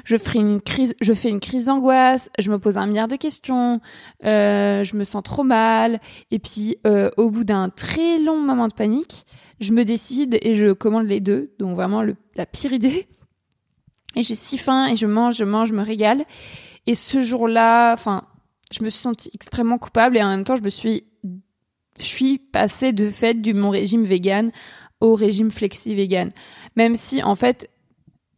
Je 0.05 0.17
fais 0.17 0.39
une 0.39 0.61
crise, 0.61 0.95
je 1.01 1.13
fais 1.13 1.29
une 1.29 1.39
crise 1.39 1.67
d'angoisse, 1.67 2.31
je 2.39 2.51
me 2.51 2.59
pose 2.59 2.77
un 2.77 2.87
milliard 2.87 3.09
de 3.09 3.17
questions, 3.17 3.81
euh, 4.25 4.83
je 4.83 4.97
me 4.97 5.05
sens 5.05 5.23
trop 5.23 5.45
mal 5.45 6.01
et 6.31 6.39
puis 6.39 6.77
euh, 6.87 7.11
au 7.17 7.31
bout 7.31 7.45
d'un 7.45 7.69
très 7.69 8.19
long 8.19 8.39
moment 8.39 8.67
de 8.67 8.75
panique, 8.75 9.27
je 9.61 9.73
me 9.73 9.85
décide 9.85 10.39
et 10.43 10.55
je 10.55 10.73
commande 10.73 11.07
les 11.07 11.21
deux, 11.21 11.53
donc 11.59 11.77
vraiment 11.77 12.05
la 12.35 12.47
pire 12.47 12.73
idée. 12.73 13.07
Et 14.17 14.23
j'ai 14.23 14.35
si 14.35 14.59
faim 14.59 14.87
et 14.87 14.97
je 14.97 15.07
mange, 15.07 15.37
je 15.37 15.45
mange, 15.45 15.69
je 15.69 15.75
me 15.75 15.83
régale. 15.83 16.25
Et 16.87 16.95
ce 16.95 17.21
jour-là, 17.21 17.93
enfin, 17.93 18.25
je 18.73 18.83
me 18.83 18.89
suis 18.89 19.01
sentie 19.01 19.31
extrêmement 19.35 19.79
coupable 19.79 20.17
et 20.17 20.23
en 20.23 20.29
même 20.29 20.45
temps, 20.45 20.57
je 20.57 20.63
me 20.63 20.71
suis 20.71 21.05
je 21.99 22.05
suis 22.05 22.39
passée 22.39 22.93
de 22.93 23.11
fait 23.11 23.41
du 23.41 23.55
mon 23.55 23.71
régime 23.71 24.05
vegan 24.05 24.51
au 25.01 25.15
régime 25.15 25.51
flexi 25.51 25.95
vegan. 25.95 26.31
Même 26.77 26.95
si 26.95 27.23
en 27.23 27.35
fait 27.35 27.71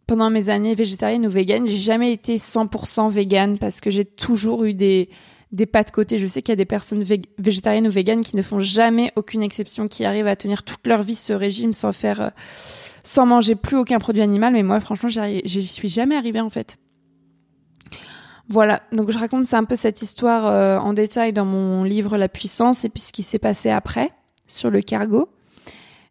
pendant 0.07 0.31
mes 0.31 0.49
années 0.49 0.75
végétariennes 0.75 1.27
ou 1.27 1.31
véganes, 1.31 1.66
j'ai 1.66 1.79
jamais 1.79 2.12
été 2.12 2.38
100% 2.38 3.11
vegan 3.11 3.59
parce 3.59 3.81
que 3.81 3.90
j'ai 3.90 4.05
toujours 4.05 4.64
eu 4.64 4.75
des 4.75 5.11
des 5.53 5.66
pas 5.66 5.83
de 5.83 5.90
côté. 5.90 6.18
Je 6.18 6.27
sais 6.27 6.42
qu'il 6.42 6.53
y 6.53 6.55
a 6.55 6.57
des 6.57 6.64
personnes 6.64 7.03
végétariennes 7.38 7.87
ou 7.87 7.90
véganes 7.90 8.23
qui 8.23 8.37
ne 8.37 8.42
font 8.42 8.59
jamais 8.59 9.12
aucune 9.16 9.42
exception, 9.42 9.88
qui 9.88 10.05
arrivent 10.05 10.27
à 10.27 10.37
tenir 10.37 10.62
toute 10.62 10.87
leur 10.87 11.03
vie 11.03 11.14
ce 11.14 11.33
régime 11.33 11.73
sans 11.73 11.92
faire, 11.92 12.21
euh, 12.21 12.29
sans 13.03 13.27
manger 13.27 13.55
plus 13.55 13.77
aucun 13.77 13.99
produit 13.99 14.23
animal. 14.23 14.53
Mais 14.53 14.62
moi, 14.62 14.81
franchement, 14.81 15.09
j'y 15.09 15.66
suis 15.66 15.88
jamais 15.88 16.16
arrivée 16.16 16.40
en 16.40 16.49
fait. 16.49 16.77
Voilà, 18.51 18.81
donc 18.93 19.11
je 19.11 19.19
raconte 19.19 19.53
un 19.53 19.65
peu 19.65 19.77
cette 19.77 20.01
histoire 20.01 20.47
euh, 20.47 20.79
en 20.79 20.95
détail 20.95 21.35
dans 21.35 21.45
mon 21.45 21.85
livre 21.85 22.17
La 22.17 22.29
puissance 22.29 22.85
et 22.87 22.89
puis 22.89 23.03
ce 23.03 23.13
qui 23.13 23.23
s'est 23.23 23.39
passé 23.39 23.69
après 23.69 24.11
sur 24.47 24.71
le 24.71 24.81
cargo. 24.81 25.29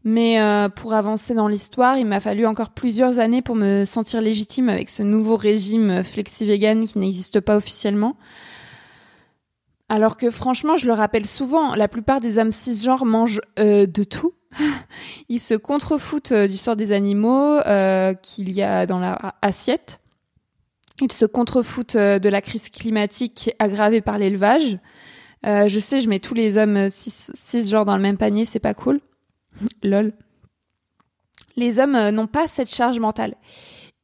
Mais 0.04 0.39
euh, 0.39 0.69
pour 0.69 0.93
avancer 0.93 1.34
dans 1.34 1.47
l'histoire, 1.47 1.97
il 1.97 2.06
m'a 2.06 2.19
fallu 2.19 2.45
encore 2.45 2.69
plusieurs 2.69 3.17
années 3.17 3.41
pour 3.41 3.56
me 3.56 3.86
sentir 3.86 4.21
légitime 4.21 4.69
avec 4.69 4.88
ce 4.88 5.02
nouveau 5.02 5.36
régime 5.36 6.04
flexi-vegan 6.04 6.86
qui 6.86 7.00
n'existe 7.00 7.39
pas 7.39 7.58
officiellement. 7.58 8.15
Alors 9.89 10.15
que 10.15 10.30
franchement, 10.30 10.76
je 10.76 10.86
le 10.86 10.93
rappelle 10.93 11.26
souvent, 11.26 11.73
la 11.73 11.88
plupart 11.88 12.19
des 12.19 12.38
âmes 12.38 12.52
cisgenres 12.52 13.06
mangent 13.06 13.41
euh, 13.58 13.88
de 13.88 14.04
tout. 14.04 14.34
Ils 15.30 15.39
se 15.39 15.56
contrefoutent 15.56 16.34
du 16.34 16.58
sort 16.58 16.76
des 16.76 16.91
animaux 16.91 17.60
qu'il 18.21 18.54
y 18.54 18.62
a 18.62 18.86
dans 18.86 19.00
leur 19.00 19.34
assiette. 19.41 20.00
Ils 21.01 21.12
se 21.12 21.25
contrefoutent 21.25 21.95
euh, 21.95 22.19
de 22.19 22.29
la 22.29 22.41
crise 22.41 22.69
climatique 22.69 23.51
aggravée 23.60 24.01
par 24.01 24.17
l'élevage. 24.17 24.79
Euh, 25.45 25.67
je 25.67 25.79
sais, 25.79 26.01
je 26.01 26.10
mets 26.10 26.19
tous 26.19 26.33
les 26.33 26.57
hommes 26.57 26.89
six, 26.89 27.69
genres 27.69 27.86
dans 27.86 27.95
le 27.95 28.01
même 28.01 28.17
panier, 28.17 28.45
c'est 28.45 28.60
pas 28.60 28.73
cool. 28.73 28.99
Lol. 29.83 30.13
Les 31.55 31.79
hommes 31.79 31.95
euh, 31.95 32.12
n'ont 32.12 32.27
pas 32.27 32.47
cette 32.47 32.73
charge 32.73 32.99
mentale. 32.99 33.36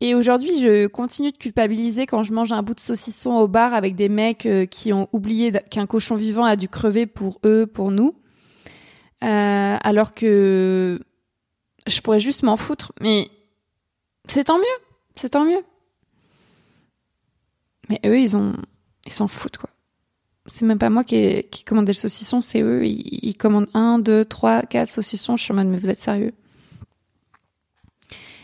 Et 0.01 0.15
aujourd'hui, 0.15 0.59
je 0.59 0.87
continue 0.87 1.31
de 1.31 1.37
culpabiliser 1.37 2.05
quand 2.05 2.23
je 2.23 2.33
mange 2.33 2.51
un 2.51 2.61
bout 2.61 2.73
de 2.73 2.79
saucisson 2.79 3.37
au 3.37 3.47
bar 3.47 3.73
avec 3.73 3.95
des 3.95 4.09
mecs 4.09 4.47
qui 4.69 4.91
ont 4.91 5.07
oublié 5.13 5.53
qu'un 5.71 5.85
cochon 5.85 6.17
vivant 6.17 6.43
a 6.43 6.57
dû 6.57 6.67
crever 6.67 7.05
pour 7.05 7.39
eux, 7.45 7.65
pour 7.65 7.89
nous. 7.89 8.13
alors 9.21 10.13
que 10.13 10.99
je 11.87 12.01
pourrais 12.01 12.19
juste 12.19 12.43
m'en 12.43 12.57
foutre. 12.57 12.91
Mais 12.99 13.29
c'est 14.27 14.45
tant 14.45 14.57
mieux. 14.57 14.77
C'est 15.15 15.29
tant 15.29 15.45
mieux. 15.45 15.63
Mais 17.93 18.09
eux, 18.09 18.19
ils 18.19 18.35
ont, 18.35 18.53
ils 19.05 19.11
s'en 19.11 19.27
foutent, 19.27 19.57
quoi. 19.57 19.69
C'est 20.45 20.65
même 20.65 20.79
pas 20.79 20.89
moi 20.89 21.03
qui, 21.05 21.43
qui 21.51 21.63
commandé 21.63 21.93
le 21.93 21.97
saucisson, 21.97 22.41
c'est 22.41 22.61
eux. 22.61 22.85
Ils, 22.85 23.35
commandent 23.37 23.69
un, 23.73 23.97
deux, 23.97 24.25
trois, 24.25 24.63
quatre 24.63 24.89
saucissons. 24.89 25.37
Je 25.37 25.43
suis 25.43 25.53
en 25.53 25.55
mode, 25.55 25.67
mais 25.67 25.77
vous 25.77 25.89
êtes 25.89 26.01
sérieux? 26.01 26.33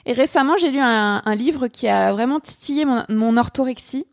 Et 0.06 0.14
récemment, 0.14 0.56
j'ai 0.56 0.72
lu 0.72 0.80
un, 0.80 1.36
livre 1.36 1.68
qui 1.68 1.90
a 1.90 2.14
vraiment 2.14 2.40
titillé 2.40 2.86
mon, 2.86 3.36
orthorexie. 3.36 4.06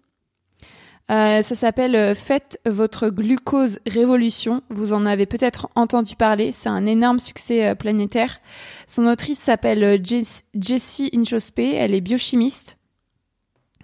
Euh, 1.12 1.42
ça 1.42 1.54
s'appelle 1.54 1.94
euh, 1.94 2.16
Faites 2.16 2.60
votre 2.66 3.08
glucose 3.08 3.78
révolution. 3.86 4.62
Vous 4.70 4.92
en 4.92 5.06
avez 5.06 5.26
peut-être 5.26 5.68
entendu 5.76 6.16
parler. 6.16 6.50
C'est 6.50 6.68
un 6.68 6.84
énorme 6.86 7.20
succès 7.20 7.68
euh, 7.68 7.74
planétaire. 7.76 8.40
Son 8.88 9.06
autrice 9.06 9.38
s'appelle 9.38 10.02
Jessie 10.04 11.10
Inchospé. 11.14 11.74
Elle 11.74 11.94
est 11.94 12.00
biochimiste. 12.00 12.78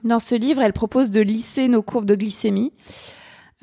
Dans 0.04 0.18
ce 0.18 0.34
livre, 0.34 0.62
elle 0.62 0.72
propose 0.72 1.10
de 1.10 1.20
lisser 1.20 1.68
nos 1.68 1.82
courbes 1.82 2.06
de 2.06 2.14
glycémie. 2.14 2.72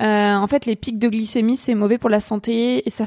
Euh, 0.00 0.34
en 0.34 0.46
fait, 0.46 0.64
les 0.64 0.76
pics 0.76 0.98
de 0.98 1.08
glycémie, 1.08 1.56
c'est 1.56 1.74
mauvais 1.74 1.98
pour 1.98 2.08
la 2.08 2.20
santé 2.20 2.86
et 2.86 2.90
ça, 2.90 3.04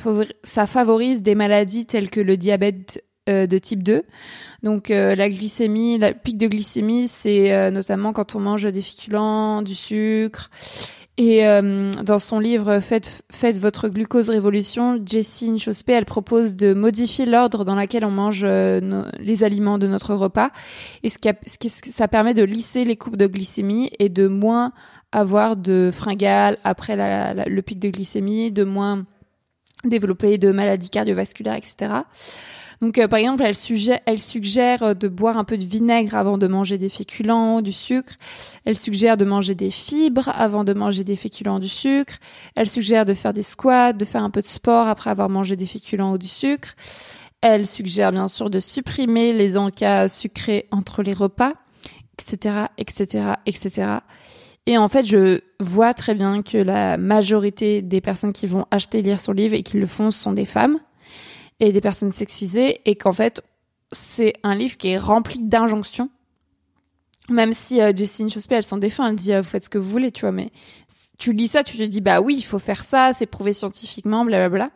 favorise 0.67 1.23
des 1.23 1.33
maladies 1.33 1.87
telles 1.87 2.11
que 2.11 2.19
le 2.19 2.37
diabète 2.37 3.03
euh, 3.29 3.47
de 3.47 3.57
type 3.57 3.81
2. 3.81 4.03
Donc 4.61 4.91
euh, 4.91 5.15
la 5.15 5.29
glycémie, 5.29 5.97
la 5.97 6.13
pic 6.13 6.37
de 6.37 6.47
glycémie, 6.47 7.07
c'est 7.07 7.71
notamment 7.71 8.13
quand 8.13 8.35
on 8.35 8.39
mange 8.39 8.63
des 8.71 8.81
féculents, 8.81 9.63
du 9.63 9.73
sucre 9.73 10.51
et 11.17 11.45
euh, 11.45 11.91
dans 12.03 12.17
son 12.17 12.39
livre 12.39 12.79
Faites, 12.79 13.23
Faites 13.31 13.59
votre 13.59 13.87
glucose 13.87 14.29
révolution, 14.29 14.99
Jessie 15.05 15.51
Nchospé, 15.51 15.93
elle 15.93 16.05
propose 16.05 16.55
de 16.55 16.73
modifier 16.73 17.27
l'ordre 17.27 17.65
dans 17.65 17.75
lequel 17.75 18.03
on 18.03 18.09
mange 18.09 18.41
euh, 18.43 19.03
les 19.19 19.43
aliments 19.43 19.77
de 19.77 19.87
notre 19.87 20.15
repas. 20.15 20.49
Et 21.03 21.09
ce 21.09 21.19
qui, 21.19 21.29
ce 21.45 21.57
qui, 21.59 21.69
ça 21.69 22.07
permet 22.07 22.33
de 22.33 22.43
lisser 22.43 22.83
les 22.83 22.95
courbes 22.95 23.17
de 23.17 23.27
glycémie 23.27 23.91
et 23.99 24.09
de 24.09 24.27
moins 24.27 24.73
avoir 25.11 25.55
de 25.55 25.91
fringales 25.93 26.57
après 26.63 26.95
la, 26.95 27.33
le 27.45 27.61
pic 27.61 27.77
de 27.77 27.89
glycémie, 27.89 28.51
de 28.51 28.63
moins 28.63 29.05
développer 29.83 30.39
de 30.39 30.51
maladies 30.51 30.89
cardiovasculaires, 30.89 31.55
etc. 31.55 31.93
Donc, 32.83 32.97
euh, 32.97 33.07
par 33.07 33.19
exemple, 33.19 33.43
elle 33.45 33.55
suggère, 33.55 34.01
elle 34.05 34.19
suggère 34.19 34.83
euh, 34.83 34.93
de 34.93 35.07
boire 35.07 35.37
un 35.37 35.45
peu 35.45 35.57
de 35.57 35.63
vinaigre 35.63 36.15
avant 36.15 36.37
de 36.37 36.47
manger 36.47 36.77
des 36.77 36.89
féculents, 36.89 37.61
du 37.61 37.71
sucre. 37.71 38.11
Elle 38.65 38.77
suggère 38.77 39.15
de 39.15 39.23
manger 39.23 39.55
des 39.55 39.71
fibres 39.71 40.27
avant 40.35 40.65
de 40.65 40.73
manger 40.73 41.05
des 41.05 41.15
féculents, 41.15 41.59
du 41.59 41.69
sucre. 41.69 42.15
Elle 42.55 42.69
suggère 42.69 43.05
de 43.05 43.13
faire 43.13 43.31
des 43.31 43.41
squats, 43.41 43.93
de 43.93 44.03
faire 44.03 44.21
un 44.21 44.29
peu 44.29 44.41
de 44.41 44.47
sport 44.47 44.89
après 44.89 45.09
avoir 45.09 45.29
mangé 45.29 45.55
des 45.55 45.65
féculents 45.65 46.11
ou 46.11 46.17
du 46.17 46.27
sucre. 46.27 46.73
Elle 47.39 47.65
suggère 47.65 48.11
bien 48.11 48.27
sûr 48.27 48.49
de 48.49 48.59
supprimer 48.59 49.31
les 49.31 49.55
encas 49.55 50.09
sucrés 50.09 50.67
entre 50.71 51.03
les 51.03 51.13
repas, 51.13 51.53
etc., 52.19 52.65
etc., 52.77 53.35
etc. 53.45 53.99
Et 54.65 54.77
en 54.77 54.89
fait, 54.89 55.05
je 55.05 55.39
vois 55.61 55.93
très 55.93 56.15
bien 56.15 56.41
que 56.41 56.57
la 56.57 56.97
majorité 56.97 57.81
des 57.81 58.01
personnes 58.01 58.33
qui 58.33 58.45
vont 58.45 58.65
acheter 58.71 59.01
lire 59.01 59.21
son 59.21 59.31
livre 59.31 59.53
et 59.53 59.63
qui 59.63 59.77
le 59.77 59.87
font 59.87 60.11
sont 60.11 60.33
des 60.33 60.45
femmes 60.45 60.79
et 61.63 61.71
des 61.71 61.81
personnes 61.81 62.11
sexisées 62.11 62.81
et 62.85 62.95
qu'en 62.95 63.13
fait, 63.13 63.41
c'est 63.93 64.33
un 64.43 64.53
livre 64.53 64.75
qui 64.75 64.89
est 64.89 64.97
rempli 64.97 65.41
d'injonctions. 65.41 66.09
Même 67.29 67.53
si 67.53 67.81
euh, 67.81 67.93
Jessie 67.95 68.27
elle 68.49 68.63
s'en 68.63 68.77
défend, 68.77 69.07
elle 69.07 69.15
dit 69.15 69.33
vous 69.33 69.43
faites 69.43 69.63
ce 69.63 69.69
que 69.69 69.77
vous 69.77 69.89
voulez, 69.89 70.11
tu 70.11 70.21
vois, 70.21 70.33
mais 70.33 70.51
tu 71.17 71.31
lis 71.31 71.47
ça, 71.47 71.63
tu 71.63 71.77
te 71.77 71.83
dis 71.83 72.01
bah 72.01 72.19
oui, 72.19 72.35
il 72.37 72.41
faut 72.41 72.59
faire 72.59 72.83
ça, 72.83 73.13
c'est 73.13 73.27
prouvé 73.27 73.53
scientifiquement, 73.53 74.25
blablabla. 74.25 74.71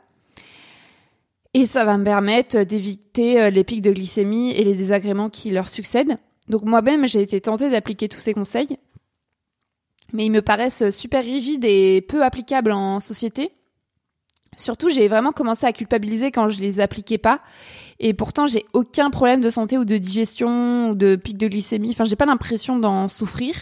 Et 1.53 1.65
ça 1.65 1.83
va 1.83 1.97
me 1.97 2.05
permettre 2.05 2.63
d'éviter 2.63 3.51
les 3.51 3.63
pics 3.65 3.81
de 3.81 3.91
glycémie 3.91 4.51
et 4.51 4.63
les 4.63 4.75
désagréments 4.75 5.29
qui 5.29 5.51
leur 5.51 5.67
succèdent. 5.67 6.17
Donc 6.47 6.63
moi-même, 6.63 7.05
j'ai 7.05 7.21
été 7.21 7.41
tentée 7.41 7.69
d'appliquer 7.69 8.07
tous 8.07 8.21
ces 8.21 8.33
conseils, 8.33 8.77
mais 10.13 10.25
ils 10.25 10.31
me 10.31 10.41
paraissent 10.41 10.89
super 10.91 11.25
rigides 11.25 11.65
et 11.65 12.01
peu 12.01 12.23
applicables 12.23 12.71
en 12.71 13.01
société. 13.01 13.51
Surtout, 14.57 14.89
j'ai 14.89 15.07
vraiment 15.07 15.31
commencé 15.31 15.65
à 15.65 15.71
culpabiliser 15.71 16.31
quand 16.31 16.49
je 16.49 16.59
les 16.59 16.79
appliquais 16.79 17.19
pas. 17.19 17.39
Et 17.99 18.13
pourtant, 18.13 18.47
j'ai 18.47 18.65
aucun 18.73 19.09
problème 19.09 19.39
de 19.39 19.49
santé 19.49 19.77
ou 19.77 19.85
de 19.85 19.97
digestion 19.97 20.89
ou 20.89 20.95
de 20.95 21.15
pic 21.15 21.37
de 21.37 21.47
glycémie. 21.47 21.91
Enfin, 21.91 22.03
j'ai 22.03 22.15
pas 22.15 22.25
l'impression 22.25 22.77
d'en 22.77 23.07
souffrir. 23.07 23.53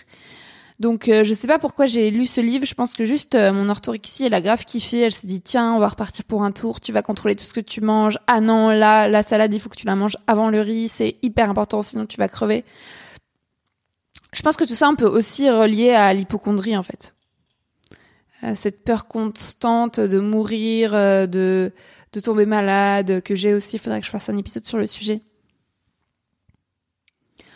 Donc, 0.79 1.07
euh, 1.07 1.23
je 1.23 1.33
sais 1.33 1.47
pas 1.47 1.59
pourquoi 1.59 1.85
j'ai 1.85 2.11
lu 2.11 2.25
ce 2.25 2.41
livre. 2.41 2.65
Je 2.65 2.73
pense 2.73 2.93
que 2.93 3.05
juste 3.05 3.35
euh, 3.35 3.53
mon 3.53 3.69
orthorexie, 3.69 4.25
elle 4.25 4.33
a 4.33 4.41
grave 4.41 4.63
kiffé. 4.65 5.01
Elle 5.01 5.13
s'est 5.13 5.27
dit, 5.27 5.41
tiens, 5.41 5.73
on 5.73 5.79
va 5.79 5.89
repartir 5.89 6.25
pour 6.25 6.43
un 6.43 6.51
tour. 6.51 6.81
Tu 6.81 6.91
vas 6.91 7.01
contrôler 7.01 7.35
tout 7.35 7.45
ce 7.45 7.53
que 7.53 7.61
tu 7.61 7.81
manges. 7.81 8.17
Ah 8.27 8.41
non, 8.41 8.69
là, 8.69 9.07
la 9.07 9.23
salade, 9.23 9.53
il 9.53 9.59
faut 9.59 9.69
que 9.69 9.77
tu 9.77 9.85
la 9.85 9.95
manges 9.95 10.17
avant 10.27 10.49
le 10.49 10.61
riz. 10.61 10.89
C'est 10.89 11.17
hyper 11.21 11.49
important, 11.49 11.81
sinon 11.81 12.05
tu 12.05 12.17
vas 12.17 12.27
crever. 12.27 12.65
Je 14.33 14.41
pense 14.41 14.57
que 14.57 14.65
tout 14.65 14.75
ça, 14.75 14.89
on 14.89 14.95
peut 14.95 15.05
aussi 15.05 15.49
relier 15.49 15.91
à 15.91 16.13
l'hypochondrie, 16.13 16.75
en 16.75 16.83
fait. 16.83 17.14
Euh, 18.45 18.53
cette 18.53 18.83
peur 18.83 19.07
constante 19.07 19.99
de 19.99 20.19
mourir, 20.19 20.93
euh, 20.93 21.25
de, 21.25 21.71
de 22.13 22.19
tomber 22.19 22.45
malade, 22.45 23.21
que 23.21 23.33
j'ai 23.33 23.53
aussi. 23.53 23.77
Il 23.77 23.79
faudrait 23.79 24.01
que 24.01 24.05
je 24.05 24.11
fasse 24.11 24.29
un 24.29 24.37
épisode 24.37 24.65
sur 24.65 24.77
le 24.77 24.87
sujet. 24.87 25.21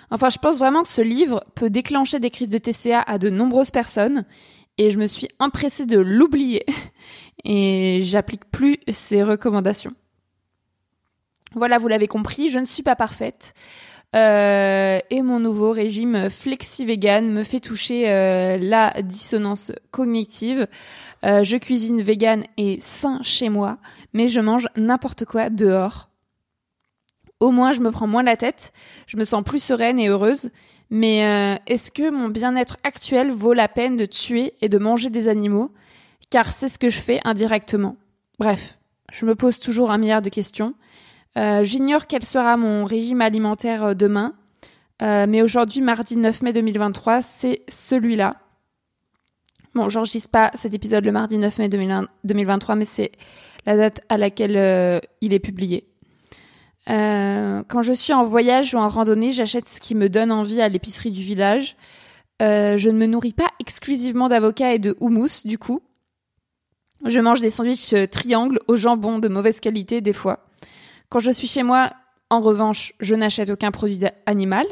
Enfin, 0.10 0.30
je 0.30 0.39
pense 0.39 0.58
vraiment 0.58 0.82
que 0.82 0.89
ce 0.89 1.02
livre 1.02 1.43
peut 1.54 1.69
déclencher 1.69 2.19
des 2.19 2.32
crises 2.32 2.49
de 2.49 2.58
TCA 2.58 3.02
à 3.02 3.19
de 3.19 3.30
nombreuses 3.30 3.69
personnes 3.69 4.25
et 4.80 4.89
je 4.89 4.97
me 4.97 5.06
suis 5.06 5.28
empressée 5.39 5.86
de 5.86 5.99
l'oublier 5.99 6.65
et 7.43 7.99
j'applique 8.02 8.49
plus 8.49 8.80
ses 8.88 9.21
recommandations. 9.21 9.93
Voilà, 11.54 11.78
vous 11.78 11.88
l'avez 11.88 12.08
compris, 12.08 12.49
je 12.49 12.58
ne 12.58 12.65
suis 12.65 12.84
pas 12.84 12.95
parfaite. 12.95 13.54
Euh, 14.15 15.00
et 15.12 15.22
mon 15.22 15.39
nouveau 15.39 15.72
régime 15.72 16.30
flexi-vegan 16.32 17.30
me 17.30 17.43
fait 17.43 17.60
toucher 17.60 18.10
euh, 18.10 18.58
la 18.58 19.02
dissonance 19.04 19.72
cognitive. 19.91 20.67
Euh, 21.24 21.43
je 21.43 21.58
cuisine 21.58 22.02
vegan 22.02 22.43
et 22.58 22.78
sain 22.80 23.19
chez 23.22 23.50
moi, 23.50 23.78
mais 24.13 24.28
je 24.28 24.41
mange 24.41 24.67
n'importe 24.76 25.26
quoi 25.26 25.50
dehors. 25.50 26.10
Au 27.39 27.52
moins, 27.52 27.72
je 27.72 27.82
me 27.82 27.91
prends 27.91 28.08
moins 28.08 28.24
la 28.24 28.36
tête, 28.36 28.74
je 29.06 29.15
me 29.15 29.24
sens 29.24 29.43
plus 29.43 29.63
sereine 29.63 30.00
et 30.00 30.10
heureuse. 30.10 30.50
Mais 30.91 31.60
est-ce 31.67 31.91
que 31.91 32.10
mon 32.10 32.30
bien-être 32.30 32.78
actuel 32.84 33.30
vaut 33.30 33.54
la 33.54 33.67
peine 33.67 33.95
de 33.95 34.06
tuer 34.06 34.54
et 34.60 34.69
de 34.69 34.80
manger 34.80 35.12
des 35.12 35.28
animaux? 35.28 35.72
Car 36.32 36.52
c'est 36.52 36.67
ce 36.67 36.80
que 36.80 36.89
je 36.89 36.98
fais 36.98 37.22
indirectement. 37.24 37.95
Bref, 38.39 38.80
je 39.13 39.26
me 39.26 39.36
pose 39.36 39.60
toujours 39.60 39.91
un 39.91 40.00
milliard 40.00 40.24
de 40.24 40.30
questions. 40.30 40.74
Euh, 41.38 41.63
j'ignore 41.63 42.08
quel 42.08 42.26
sera 42.26 42.58
mon 42.58 42.86
régime 42.86 43.22
alimentaire 43.22 43.84
euh, 43.84 43.94
demain, 43.94 44.34
euh, 45.02 45.26
mais 45.30 45.42
aujourd'hui, 45.42 45.82
mardi 45.82 46.18
9 46.18 46.42
mai 46.42 46.54
2023, 46.54 47.22
c'est 47.22 47.62
celui-là. 47.70 48.38
Bon, 49.76 49.89
j'enregistre 49.89 50.30
pas 50.30 50.52
cet 50.56 50.74
épisode 50.74 51.06
le 51.06 51.12
mardi 51.12 51.38
9 51.38 51.60
mai 51.60 51.70
2023, 51.70 52.76
mais 52.76 52.86
c'est 52.86 53.12
la 53.65 53.78
date 53.78 54.02
à 54.10 54.18
laquelle 54.18 55.00
il 55.22 55.32
est 55.32 55.39
publié. 55.39 55.88
quand 56.88 57.82
je 57.82 57.94
suis 57.94 58.13
en 58.13 58.24
voyage 58.24 58.74
ou 58.74 58.80
en 58.80 58.88
randonnée, 58.88 59.32
j'achète 59.32 59.70
ce 59.70 59.80
qui 59.80 59.94
me 59.94 60.10
donne 60.10 60.32
envie 60.32 60.60
à 60.60 60.70
l'épicerie 60.70 61.12
du 61.12 61.22
village. 61.22 61.78
je 62.42 62.89
ne 62.89 62.98
me 62.98 63.06
nourris 63.06 63.34
pas 63.34 63.50
exclusivement 63.60 64.28
d'avocats 64.28 64.74
et 64.74 64.80
de 64.80 64.98
houmous, 65.00 65.46
du 65.46 65.60
coup. 65.60 65.82
Je 67.06 67.20
mange 67.20 67.39
des 67.39 67.52
sandwichs 67.52 67.94
triangles 68.10 68.60
au 68.68 68.76
jambon 68.76 69.20
de 69.20 69.28
mauvaise 69.28 69.60
qualité 69.60 70.02
des 70.02 70.13
fois. 70.13 70.50
Quand 71.10 71.19
je 71.19 71.32
suis 71.32 71.48
chez 71.48 71.63
moi, 71.63 71.91
en 72.30 72.39
revanche, 72.39 72.93
je 73.00 73.15
n'achète 73.15 73.50
aucun 73.50 73.72
produit 73.72 74.02
animal 74.28 74.65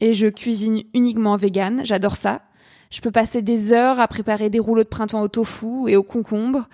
et 0.00 0.12
je 0.12 0.26
cuisine 0.26 0.82
uniquement 0.92 1.36
vegan. 1.36 1.80
J'adore 1.84 2.16
ça. 2.16 2.42
Je 2.90 3.00
peux 3.00 3.10
passer 3.10 3.40
des 3.40 3.72
heures 3.72 3.98
à 3.98 4.08
préparer 4.08 4.50
des 4.50 4.58
rouleaux 4.58 4.82
de 4.82 4.88
printemps 4.88 5.22
au 5.22 5.28
tofu 5.28 5.88
et 5.88 5.96
au 5.96 6.02
concombre, 6.02 6.68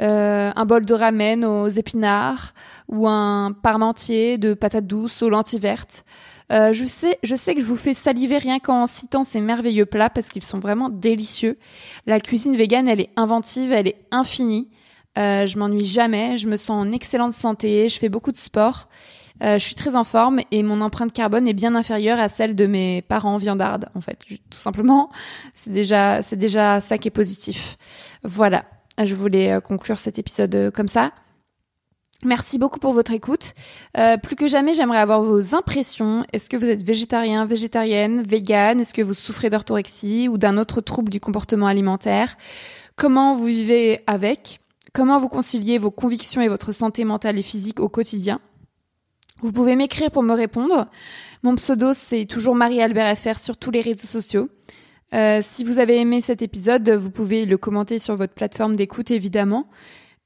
euh, 0.00 0.52
un 0.54 0.64
bol 0.66 0.84
de 0.84 0.94
ramen 0.94 1.44
aux 1.44 1.68
épinards 1.68 2.52
ou 2.88 3.08
un 3.08 3.52
parmentier 3.52 4.36
de 4.36 4.54
patates 4.54 4.86
douces 4.86 5.22
aux 5.22 5.30
lentilles 5.30 5.58
vertes. 5.58 6.04
Euh, 6.52 6.74
je 6.74 6.84
sais, 6.84 7.18
je 7.22 7.34
sais 7.34 7.54
que 7.54 7.62
je 7.62 7.66
vous 7.66 7.76
fais 7.76 7.94
saliver 7.94 8.36
rien 8.36 8.58
qu'en 8.58 8.86
citant 8.86 9.24
ces 9.24 9.40
merveilleux 9.40 9.86
plats 9.86 10.10
parce 10.10 10.28
qu'ils 10.28 10.44
sont 10.44 10.58
vraiment 10.58 10.90
délicieux. 10.90 11.58
La 12.06 12.20
cuisine 12.20 12.54
végane, 12.54 12.86
elle 12.86 13.00
est 13.00 13.10
inventive, 13.16 13.72
elle 13.72 13.88
est 13.88 14.04
infinie. 14.10 14.68
Euh, 15.18 15.46
je 15.46 15.58
m'ennuie 15.58 15.84
jamais, 15.84 16.38
je 16.38 16.48
me 16.48 16.56
sens 16.56 16.70
en 16.70 16.90
excellente 16.90 17.32
santé, 17.32 17.88
je 17.90 17.98
fais 17.98 18.08
beaucoup 18.08 18.32
de 18.32 18.36
sport, 18.38 18.88
euh, 19.42 19.58
je 19.58 19.64
suis 19.64 19.74
très 19.74 19.94
en 19.94 20.04
forme 20.04 20.40
et 20.50 20.62
mon 20.62 20.80
empreinte 20.80 21.12
carbone 21.12 21.46
est 21.46 21.52
bien 21.52 21.74
inférieure 21.74 22.18
à 22.18 22.30
celle 22.30 22.54
de 22.54 22.66
mes 22.66 23.02
parents 23.02 23.36
viandardes 23.36 23.90
en 23.94 24.00
fait. 24.00 24.18
Tout 24.26 24.58
simplement, 24.58 25.10
c'est 25.52 25.72
déjà 25.72 26.22
c'est 26.22 26.36
déjà 26.36 26.80
ça 26.80 26.96
qui 26.96 27.08
est 27.08 27.12
positif. 27.12 27.76
Voilà, 28.24 28.64
je 29.04 29.14
voulais 29.14 29.52
euh, 29.52 29.60
conclure 29.60 29.98
cet 29.98 30.18
épisode 30.18 30.70
comme 30.74 30.88
ça. 30.88 31.12
Merci 32.24 32.56
beaucoup 32.56 32.78
pour 32.78 32.92
votre 32.92 33.10
écoute. 33.10 33.52
plus 34.22 34.36
que 34.36 34.46
jamais, 34.46 34.74
j'aimerais 34.74 35.00
avoir 35.00 35.22
vos 35.22 35.56
impressions. 35.56 36.24
Est-ce 36.32 36.48
que 36.48 36.56
vous 36.56 36.66
êtes 36.66 36.84
végétarien, 36.84 37.46
végétarienne, 37.46 38.22
vegan 38.22 38.78
Est-ce 38.78 38.94
que 38.94 39.02
vous 39.02 39.12
souffrez 39.12 39.50
d'orthorexie 39.50 40.28
ou 40.28 40.38
d'un 40.38 40.56
autre 40.56 40.80
trouble 40.80 41.10
du 41.10 41.18
comportement 41.18 41.66
alimentaire? 41.66 42.36
Comment 42.94 43.34
vous 43.34 43.46
vivez 43.46 44.02
avec? 44.06 44.61
Comment 44.92 45.18
vous 45.18 45.28
conciliez 45.28 45.78
vos 45.78 45.90
convictions 45.90 46.42
et 46.42 46.48
votre 46.48 46.72
santé 46.72 47.04
mentale 47.04 47.38
et 47.38 47.42
physique 47.42 47.80
au 47.80 47.88
quotidien? 47.88 48.40
Vous 49.40 49.50
pouvez 49.50 49.74
m'écrire 49.74 50.10
pour 50.10 50.22
me 50.22 50.34
répondre. 50.34 50.88
Mon 51.42 51.54
pseudo, 51.54 51.94
c'est 51.94 52.26
toujours 52.26 52.54
Marie-Albert 52.54 53.16
FR 53.16 53.38
sur 53.38 53.56
tous 53.56 53.70
les 53.70 53.80
réseaux 53.80 54.06
sociaux. 54.06 54.50
Euh, 55.14 55.40
si 55.42 55.64
vous 55.64 55.78
avez 55.78 55.98
aimé 55.98 56.20
cet 56.20 56.42
épisode, 56.42 56.90
vous 56.90 57.10
pouvez 57.10 57.46
le 57.46 57.56
commenter 57.56 57.98
sur 57.98 58.16
votre 58.16 58.34
plateforme 58.34 58.76
d'écoute, 58.76 59.10
évidemment. 59.10 59.66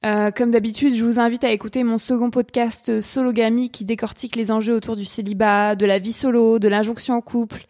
Euh, 0.05 0.31
comme 0.31 0.51
d'habitude, 0.51 0.93
je 0.93 1.03
vous 1.03 1.19
invite 1.19 1.45
à 1.45 1.51
écouter 1.51 1.83
mon 1.83 1.97
second 1.97 2.29
podcast 2.29 3.01
Sologamy 3.01 3.69
qui 3.69 3.85
décortique 3.85 4.35
les 4.35 4.51
enjeux 4.51 4.75
autour 4.75 4.97
du 4.97 5.05
célibat, 5.05 5.75
de 5.75 5.85
la 5.85 5.97
vie 5.97 6.11
solo, 6.11 6.59
de 6.59 6.67
l'injonction 6.67 7.15
au 7.15 7.21
couple 7.21 7.65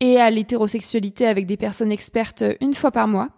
et 0.00 0.18
à 0.18 0.30
l'hétérosexualité 0.30 1.26
avec 1.26 1.46
des 1.46 1.58
personnes 1.58 1.92
expertes 1.92 2.44
une 2.60 2.74
fois 2.74 2.90
par 2.90 3.06
mois. 3.06 3.28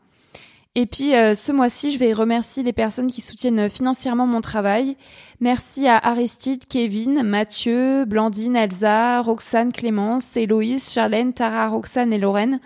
Et 0.74 0.86
puis 0.86 1.14
euh, 1.14 1.34
ce 1.34 1.52
mois-ci, 1.52 1.92
je 1.92 1.98
vais 1.98 2.14
remercier 2.14 2.62
les 2.62 2.72
personnes 2.72 3.10
qui 3.10 3.20
soutiennent 3.20 3.68
financièrement 3.68 4.26
mon 4.26 4.40
travail. 4.40 4.96
Merci 5.40 5.86
à 5.86 5.98
Aristide, 5.98 6.64
Kevin, 6.66 7.22
Mathieu, 7.22 8.06
Blandine, 8.06 8.56
Elsa, 8.56 9.20
Roxane, 9.20 9.72
Clémence, 9.72 10.36
Héloïse, 10.36 10.90
Charlène, 10.90 11.34
Tara, 11.34 11.68
Roxane 11.68 12.12
et 12.12 12.18
Lorraine 12.18 12.58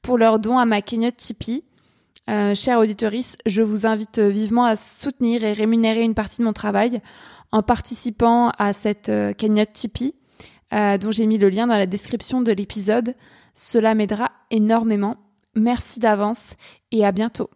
pour 0.00 0.16
leurs 0.16 0.38
dons 0.38 0.58
à 0.58 0.64
ma 0.64 0.80
cagnotte 0.80 1.18
Tipeee. 1.18 1.64
Euh, 2.30 2.54
auditorice, 2.78 3.36
je 3.44 3.62
vous 3.62 3.86
invite 3.86 4.20
vivement 4.20 4.64
à 4.64 4.76
soutenir 4.76 5.44
et 5.44 5.52
rémunérer 5.52 6.02
une 6.02 6.14
partie 6.14 6.38
de 6.38 6.44
mon 6.44 6.52
travail 6.52 7.00
en 7.52 7.62
participant 7.62 8.50
à 8.58 8.72
cette 8.72 9.08
euh, 9.08 9.32
cagnotte 9.32 9.72
Tipeee, 9.72 10.14
euh, 10.72 10.98
dont 10.98 11.10
j'ai 11.10 11.26
mis 11.26 11.38
le 11.38 11.48
lien 11.48 11.66
dans 11.66 11.76
la 11.76 11.86
description 11.86 12.40
de 12.40 12.52
l'épisode. 12.52 13.14
Cela 13.54 13.94
m'aidera 13.94 14.30
énormément. 14.50 15.16
Merci 15.54 16.00
d'avance 16.00 16.54
et 16.92 17.04
à 17.04 17.12
bientôt. 17.12 17.50